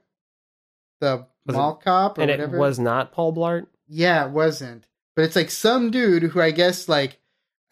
[1.00, 2.56] the Was it- mall cop or and whatever.
[2.56, 3.66] it was not Paul Blart.
[3.86, 4.86] Yeah, it wasn't.
[5.16, 7.18] But it's like some dude who I guess like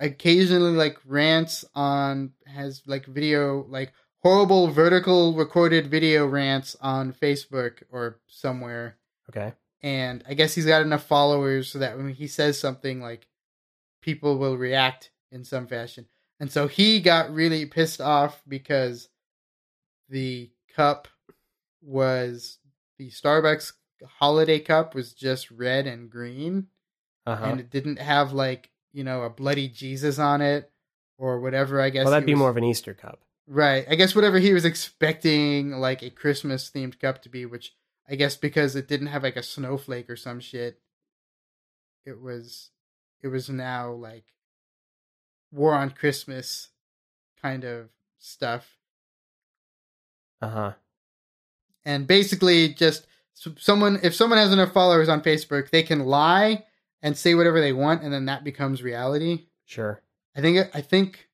[0.00, 7.82] occasionally like rants on has like video like horrible vertical recorded video rants on Facebook
[7.90, 8.96] or somewhere.
[9.28, 9.52] Okay.
[9.82, 13.26] And I guess he's got enough followers so that when he says something like
[14.02, 16.06] people will react in some fashion.
[16.40, 19.08] And so he got really pissed off because
[20.08, 21.08] the cup
[21.82, 22.58] was
[22.98, 23.72] the Starbucks
[24.18, 26.68] holiday cup was just red and green
[27.26, 27.44] Uh-huh.
[27.44, 30.70] and it didn't have like, you know, a bloody Jesus on it
[31.18, 32.04] or whatever, I guess.
[32.04, 33.20] well, that'd be was- more of an Easter cup.
[33.46, 33.86] Right.
[33.88, 37.74] I guess whatever he was expecting like a Christmas themed cup to be, which
[38.08, 40.80] I guess because it didn't have like a snowflake or some shit,
[42.04, 42.70] it was
[43.22, 44.24] it was now like
[45.50, 46.68] war on Christmas
[47.40, 47.88] kind of
[48.18, 48.77] stuff.
[50.40, 50.72] Uh huh.
[51.84, 53.06] And basically just
[53.56, 56.64] someone if someone has enough followers on Facebook, they can lie
[57.02, 59.46] and say whatever they want and then that becomes reality.
[59.64, 60.02] Sure.
[60.36, 61.28] I think I think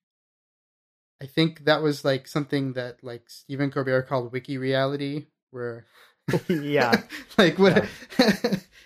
[1.22, 5.86] I think that was like something that like Stephen Colbert called wiki reality, where
[6.48, 7.02] yeah.
[7.38, 7.86] like what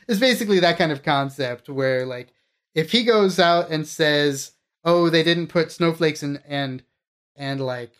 [0.08, 2.32] it's basically that kind of concept where like
[2.74, 4.52] if he goes out and says,
[4.84, 6.82] "Oh, they didn't put snowflakes and and
[7.34, 7.92] and like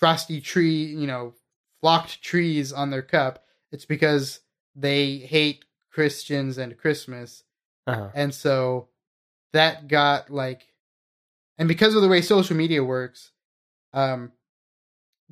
[0.00, 1.34] frosty tree, you know,
[1.80, 4.40] flocked trees on their cup," it's because
[4.74, 7.44] they hate Christians and Christmas
[7.86, 8.10] Uh-huh.
[8.14, 8.88] and so
[9.52, 10.72] that got like
[11.58, 13.32] and because of the way social media works
[13.92, 14.30] um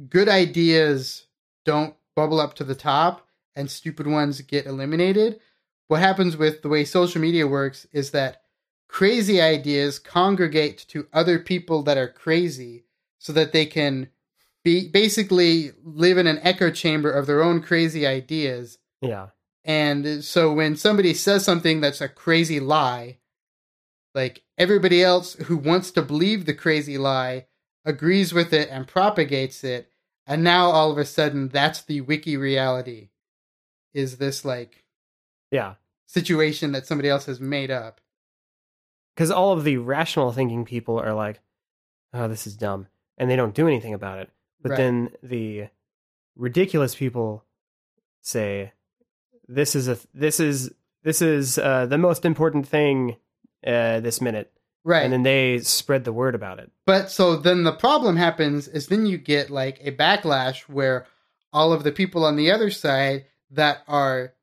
[0.08, 1.26] good ideas
[1.64, 5.38] don't bubble up to the top and stupid ones get eliminated
[5.86, 8.42] what happens with the way social media works is that
[8.88, 12.84] crazy ideas congregate to other people that are crazy
[13.18, 14.08] so that they can
[14.68, 19.28] be basically live in an echo chamber of their own crazy ideas Yeah.
[19.64, 23.18] and so when somebody says something that's a crazy lie,
[24.14, 27.46] like everybody else who wants to believe the crazy lie
[27.84, 29.90] agrees with it and propagates it.
[30.26, 33.08] And now all of a sudden that's the wiki reality.
[33.94, 34.84] Is this like
[35.50, 35.74] Yeah.
[36.06, 38.00] situation that somebody else has made up?
[39.14, 41.40] Because all of the rational thinking people are like,
[42.12, 42.88] oh, this is dumb.
[43.16, 44.30] And they don't do anything about it.
[44.60, 44.76] But Right.
[44.76, 45.68] then the
[46.36, 47.44] ridiculous people
[48.22, 48.72] say,
[49.46, 50.70] this is a this is
[51.02, 53.16] this is uh, the most important thing
[53.66, 54.52] uh, this minute,
[54.84, 55.04] Right.
[55.04, 56.70] and then they spread the word about it.
[56.86, 61.06] But so then the problem happens is then you get like a backlash where
[61.52, 64.34] all of the people on the other side that are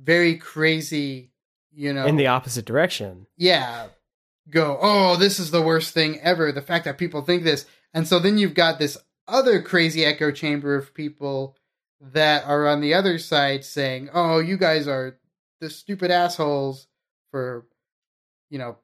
[0.00, 1.32] very crazy,
[1.72, 3.26] you know, in the opposite direction.
[3.36, 3.88] yeah,
[4.50, 6.52] go, oh, this is the worst thing ever.
[6.52, 7.66] The fact that people think this.
[7.92, 8.96] And so then you've got this
[9.28, 11.56] other crazy echo chamber of people
[12.00, 15.18] that are on the other side saying, oh, you guys are
[15.60, 16.86] the stupid assholes
[17.30, 17.66] for,
[18.50, 18.76] you know,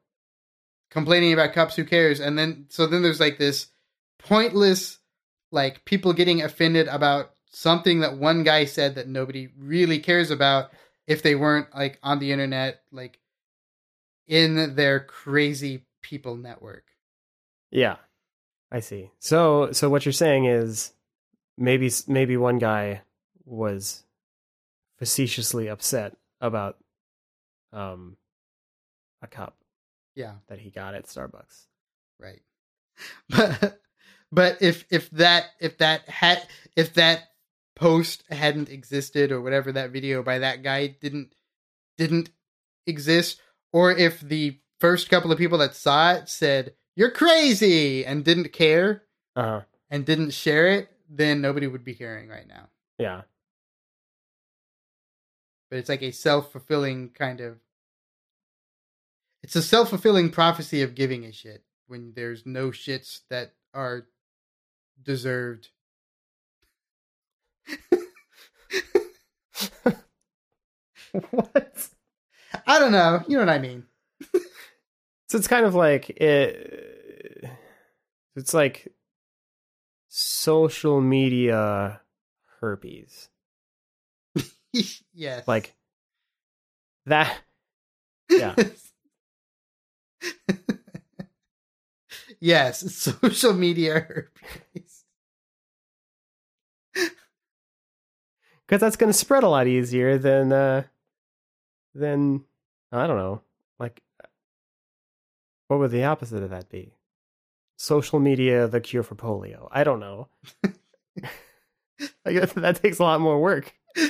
[0.91, 1.75] complaining about cups.
[1.75, 2.19] Who cares?
[2.19, 3.67] And then, so then there's like this
[4.19, 4.99] pointless,
[5.51, 10.71] like people getting offended about something that one guy said that nobody really cares about
[11.07, 13.19] if they weren't like on the internet, like
[14.27, 16.83] in their crazy people network.
[17.71, 17.97] Yeah,
[18.75, 19.09] I see.
[19.19, 20.91] So so what you're saying is
[21.57, 23.03] maybe maybe one guy
[23.45, 24.03] was
[24.99, 26.75] facetiously upset about
[27.71, 28.17] um
[29.21, 29.55] a cup
[30.13, 31.67] Yeah, that he got at Starbucks.
[32.19, 32.41] right.
[33.29, 33.79] But
[34.29, 36.45] but if if that if that had
[36.75, 37.29] if that
[37.77, 41.33] post hadn't existed or whatever that video by that guy didn't
[41.97, 42.29] didn't
[42.85, 43.39] exist
[43.71, 48.51] or if the first couple of people that saw it said you're crazy and didn't
[48.53, 49.03] care
[49.35, 49.61] Uh-huh.
[49.89, 53.21] and didn't share it then nobody would be caring right now Yeah.
[55.69, 57.57] but it's like a self-fulfilling kind of
[59.43, 64.07] it's a self-fulfilling prophecy of giving a shit when there's no shits that are
[65.03, 65.69] deserved
[71.31, 71.89] what?
[72.67, 73.83] i don't know you know what i mean
[75.27, 77.49] So it's kind of like it,
[78.35, 78.93] it's like
[80.07, 82.01] social media
[82.59, 83.29] herpes.
[85.13, 85.73] yes Like
[87.05, 87.37] that
[88.29, 88.55] yeah.
[92.39, 95.03] yes social media herpes
[98.67, 100.83] Cuz that's going to spread a lot easier than uh
[101.93, 102.43] than
[102.91, 103.41] I don't know.
[105.67, 106.93] What would the opposite of that be?
[107.77, 109.67] Social media the cure for polio.
[109.71, 110.27] I don't know.
[112.25, 113.73] I guess that takes a lot more work.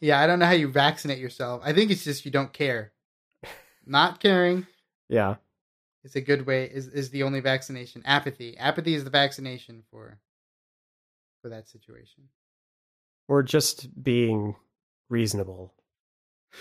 [0.00, 2.92] yeah i don't know how you vaccinate yourself i think it's just you don't care
[3.86, 4.66] not caring
[5.08, 5.36] Yeah.
[6.04, 10.18] It's a good way is is the only vaccination apathy apathy is the vaccination for
[11.42, 12.28] for that situation
[13.28, 14.54] Or just being
[15.08, 15.72] reasonable.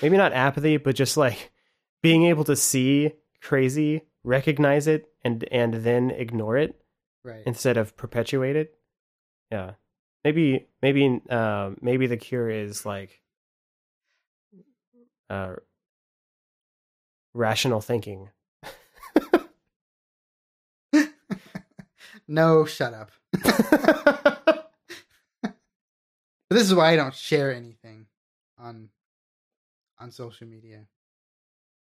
[0.01, 1.51] maybe not apathy, but just like
[2.03, 6.79] being able to see crazy, recognize it, and and then ignore it
[7.23, 7.43] Right.
[7.45, 8.75] instead of perpetuate it.
[9.51, 9.73] Yeah,
[10.23, 13.21] maybe maybe uh, maybe the cure is like
[15.29, 15.55] uh,
[17.33, 18.29] rational thinking.
[22.27, 23.11] no, shut up.
[26.51, 28.05] This is why I don't share anything
[28.57, 28.89] on
[29.99, 30.85] on social media.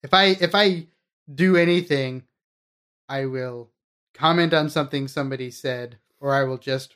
[0.04, 0.88] If I if I
[1.34, 2.24] do anything,
[3.08, 3.72] I will
[4.14, 6.96] comment on something somebody said, or I will just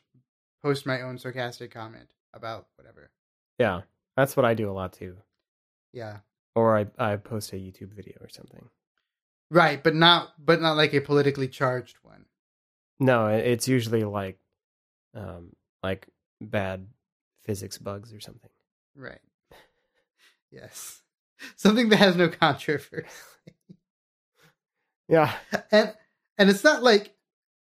[0.62, 3.12] post my own sarcastic comment about whatever.
[3.58, 3.82] yeah,
[4.16, 5.18] that's what I do a lot too.
[5.94, 6.18] Yeah.
[6.56, 8.70] Or I I post a YouTube video or something.
[9.50, 12.26] Right, but not but not like a politically charged one.
[13.00, 14.40] No, it's usually like
[15.16, 15.54] um
[15.84, 16.08] like
[16.42, 16.88] bad
[17.44, 18.50] physics bugs or something.
[18.96, 19.22] Right.
[20.52, 21.02] Yes.
[21.56, 23.04] Something that has no controversy.
[25.08, 25.34] Yeah.
[25.72, 25.94] and
[26.38, 27.14] and it's not like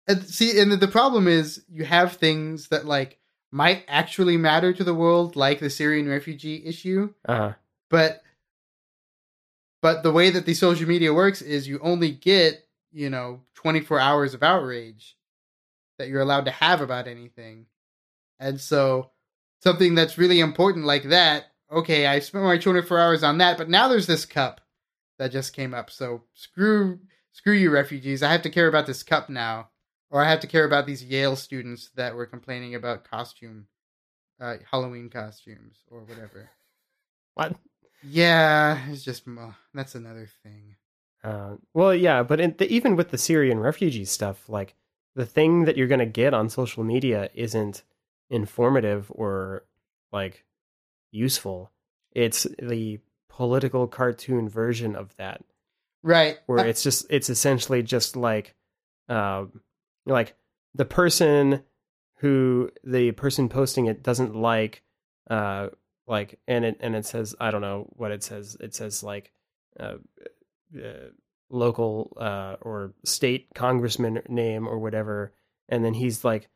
[0.06, 3.18] and see and the problem is you have things that like
[3.52, 7.52] might actually matter to the world like the syrian refugee issue Uh-huh.
[7.88, 8.22] but
[9.82, 13.98] but the way that the social media works is you only get you know 24
[13.98, 15.16] hours of outrage
[15.98, 17.66] that you're allowed to have about anything
[18.38, 19.10] and so
[19.62, 23.68] something that's really important like that okay i spent my 24 hours on that but
[23.68, 24.60] now there's this cup
[25.18, 26.98] that just came up so screw
[27.32, 29.68] screw you refugees i have to care about this cup now
[30.10, 33.66] or i have to care about these yale students that were complaining about costume
[34.40, 36.50] uh, halloween costumes or whatever
[37.34, 37.56] What?
[38.02, 40.76] yeah, it's just uh, that's another thing.
[41.22, 44.74] Uh, well, yeah, but the, even with the Syrian refugee stuff, like
[45.14, 47.82] the thing that you're going to get on social media isn't
[48.30, 49.64] informative or
[50.12, 50.44] like
[51.10, 51.70] useful.
[52.12, 55.42] It's the political cartoon version of that,
[56.02, 56.38] Right.
[56.46, 58.54] where Uh, it's just it's essentially just like,
[59.08, 59.60] um,
[60.06, 60.34] like
[60.74, 61.62] the person
[62.16, 64.82] who the person posting it doesn't like,
[65.30, 65.68] uh,
[66.06, 68.56] like, and it and it says I don't know what it says.
[68.60, 69.32] It says like,
[69.78, 69.96] uh,
[70.76, 71.10] uh,
[71.48, 75.32] local uh, or state congressman name or whatever,
[75.68, 76.48] and then he's like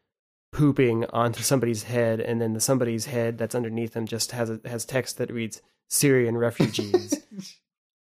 [0.54, 4.60] pooping onto somebody's head, and then the somebody's head that's underneath them just has a,
[4.64, 7.12] has text that reads Syrian refugees,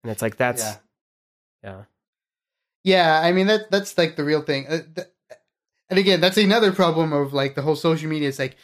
[0.03, 0.75] and it's like that's Yeah.
[1.63, 1.83] yeah
[2.83, 4.67] yeah, I mean that that's like the real thing.
[4.67, 5.07] Uh, th-
[5.89, 8.27] and again, that's another problem of like the whole social media.
[8.27, 8.57] It's like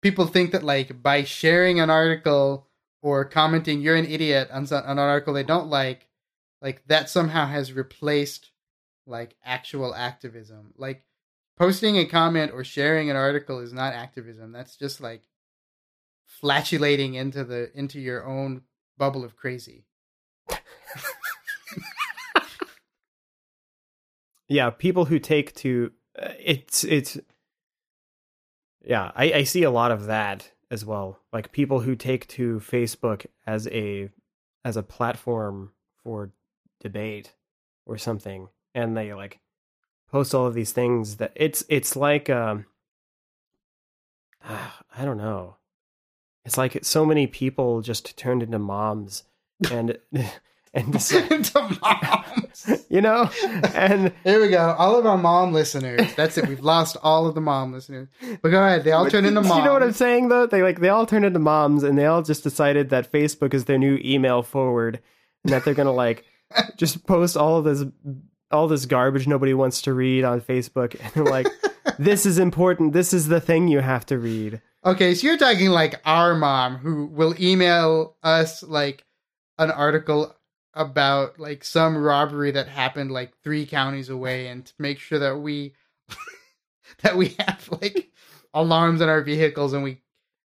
[0.00, 2.66] people think that like by sharing an article
[3.02, 6.06] or commenting "you're an idiot" on on an article they don't like,
[6.62, 8.50] like that somehow has replaced
[9.06, 10.72] like actual activism.
[10.76, 11.02] Like
[11.58, 14.52] posting a comment or sharing an article is not activism.
[14.52, 15.22] That's just like
[16.24, 18.62] flatulating into the into your own
[18.96, 19.84] bubble of crazy.
[24.48, 27.18] yeah people who take to uh, it's it's
[28.84, 32.60] yeah I, I see a lot of that as well like people who take to
[32.60, 34.08] facebook as a
[34.64, 36.32] as a platform for
[36.80, 37.34] debate
[37.86, 39.40] or something and they like
[40.10, 42.64] post all of these things that it's it's like um
[44.96, 45.56] i don't know
[46.44, 49.24] it's like so many people just turned into moms
[49.70, 49.98] and
[50.74, 52.84] and decide- to moms.
[52.88, 53.28] you know
[53.74, 54.74] and Here we go.
[54.78, 56.14] All of our mom listeners.
[56.14, 56.46] That's it.
[56.48, 58.08] We've lost all of the mom listeners.
[58.42, 58.84] But go ahead.
[58.84, 59.58] They all turn into moms.
[59.58, 60.46] You know what I'm saying though?
[60.46, 63.64] They like they all turned into moms and they all just decided that Facebook is
[63.66, 65.00] their new email forward
[65.44, 66.24] and that they're gonna like
[66.76, 67.84] just post all of this
[68.50, 71.46] all this garbage nobody wants to read on Facebook and they're like
[71.98, 72.92] this is important.
[72.92, 74.60] This is the thing you have to read.
[74.84, 79.04] Okay, so you're talking like our mom who will email us like
[79.58, 80.34] an article
[80.74, 85.38] about like some robbery that happened like three counties away and to make sure that
[85.38, 85.74] we
[87.02, 88.12] that we have like
[88.54, 90.00] alarms in our vehicles and we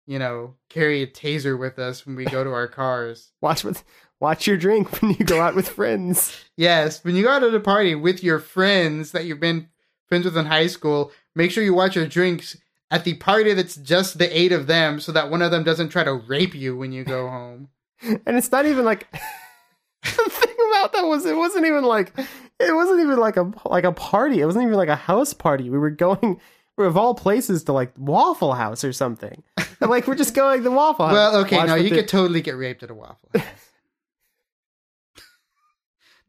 [0.07, 3.32] you know carry a taser with us when we go to our cars.
[3.40, 3.82] Watch with
[4.20, 6.36] watch your drink when you go out with friends.
[6.56, 9.68] Yes, when you go out at a party with your friends that you've been
[10.08, 12.56] friends with in high school, make sure you watch your drinks
[12.90, 15.88] at the party that's just the eight of them so that one of them doesn't
[15.90, 17.68] try to rape you when you go home.
[18.02, 19.10] And it's not even like
[20.02, 22.12] the thing about that was it wasn't even like
[22.58, 24.40] it wasn't even like a like a party.
[24.40, 25.68] It wasn't even like a house party.
[25.70, 26.40] We were going
[26.78, 29.42] of all places to like Waffle House or something.
[29.80, 31.12] Like we're just going to the Waffle House.
[31.14, 33.44] Well, okay, no, you the- could totally get raped at a Waffle House.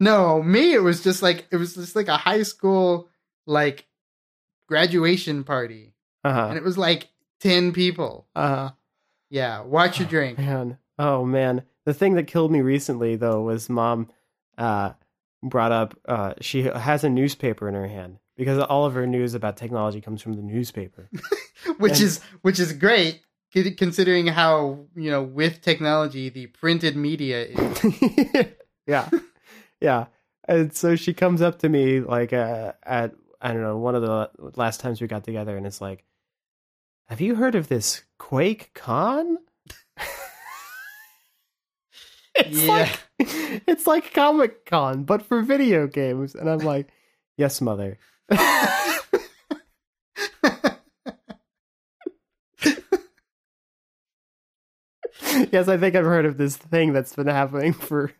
[0.01, 3.07] No, me, it was just like it was just like a high school
[3.45, 3.85] like
[4.67, 5.93] graduation party,
[6.23, 6.47] uh-huh.
[6.49, 8.27] and it was like ten people.
[8.35, 8.71] uh
[9.29, 10.39] Yeah, watch your drink.
[10.39, 14.09] Man, oh man, the thing that killed me recently though was mom
[14.57, 14.93] uh,
[15.43, 19.33] brought up uh, she has a newspaper in her hand because all of her news
[19.35, 21.09] about technology comes from the newspaper.
[21.77, 23.21] which And- is which is great
[23.77, 28.45] considering how you know with technology the printed media is
[28.87, 29.09] yeah,
[29.81, 30.05] yeah.
[30.47, 34.01] And so she comes up to me like uh, at I don't know one of
[34.01, 36.03] the last times we got together, and it's like,
[37.07, 39.37] "Have you heard of this Quake Con?"
[42.35, 42.67] it's Yeah.
[42.67, 42.99] like
[43.67, 46.87] it's like Comic Con, but for video games, and I'm like,
[47.37, 47.97] "Yes, mother."
[55.51, 58.11] yes, I think I've heard of this thing that's been happening for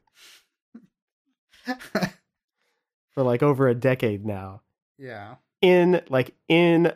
[3.12, 4.62] for like over a decade now.
[4.98, 6.94] yeah In like in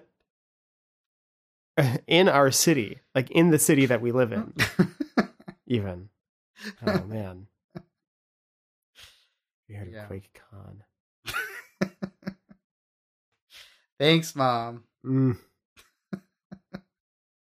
[2.07, 4.53] in our city, like in the city that we live in,
[5.67, 6.09] even.
[6.86, 7.47] Oh man.
[9.67, 10.05] You heard Yeah.
[10.05, 10.84] Quake Con.
[13.99, 15.38] thanks mom Mm.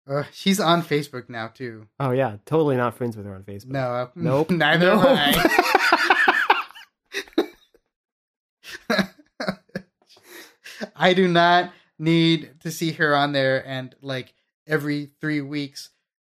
[0.08, 3.66] uh, she's on facebook now too Oh yeah, totally not friends with her on Facebook.
[3.68, 4.50] no Nope.
[4.50, 5.04] neither Nope.
[5.06, 5.95] am i
[10.98, 14.34] i do not need to see her on there and like
[14.66, 15.90] every three weeks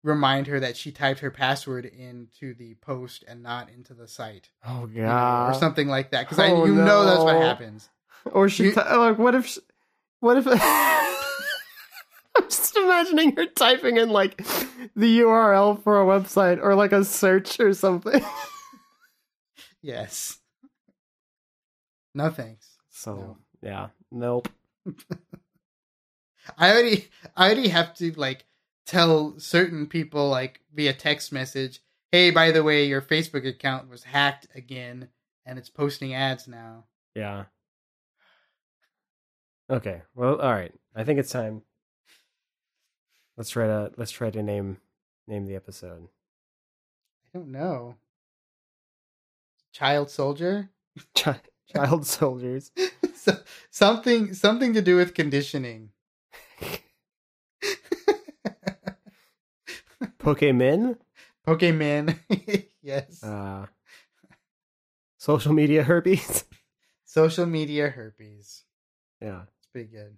[0.04, 4.50] remind her that she typed her password into the post and not into the site
[4.66, 5.52] oh you know, god.
[5.56, 7.90] or something like that because I Oh, you know that's what happens.
[8.26, 9.62] Or she You- t- like what if she-
[10.22, 10.48] what if
[12.38, 14.38] I'm just imagining her typing in like
[14.96, 18.24] the URL for a website or like a search or something.
[19.82, 20.38] Yes.
[22.14, 22.68] No thanks.
[22.90, 23.38] So No.
[23.62, 24.50] yeah, nope.
[26.58, 28.46] I already I already have to like
[28.86, 31.80] tell certain people like via text message,
[32.12, 35.10] "Hey, by the way, your Facebook account was hacked again
[35.46, 36.86] and it's posting ads now."
[37.16, 37.46] Yeah.
[39.70, 40.02] Okay.
[40.16, 40.74] Well, all right.
[40.96, 41.62] I think it's time.
[43.38, 44.78] Let's try to let's try to name
[45.28, 46.08] name the episode.
[47.26, 47.96] I don't know.
[49.72, 50.70] Child soldier?
[51.16, 51.40] Chi-
[51.74, 52.72] Child soldiers.
[53.26, 53.38] So,
[53.70, 55.92] something something to do with conditioning.
[60.20, 60.98] Pokemon.
[61.48, 62.18] Pokemon.
[62.82, 63.22] yes.
[63.24, 63.66] Uh,
[65.18, 66.46] social media herpes.
[67.04, 68.64] Social media herpes.
[69.22, 69.42] Yeah.
[69.58, 70.18] It's pretty good.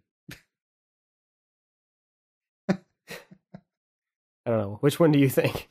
[2.69, 4.77] I don't know.
[4.81, 5.69] Which one do you think?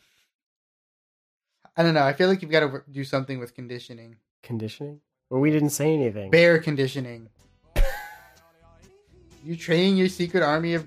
[1.76, 2.04] I don't know.
[2.04, 4.16] I feel like you've got to do something with conditioning.
[4.42, 5.00] Conditioning?
[5.30, 6.32] Well, we didn't say anything.
[6.32, 7.28] Bear conditioning.
[9.44, 10.84] you train your secret army of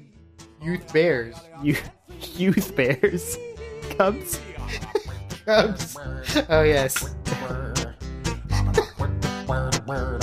[0.61, 1.35] youth bears.
[1.63, 1.77] You
[2.35, 3.37] youth bears.
[3.97, 4.41] Cubs.
[5.45, 5.97] Cubs.
[6.49, 7.15] Oh yes.
[9.87, 10.19] Word.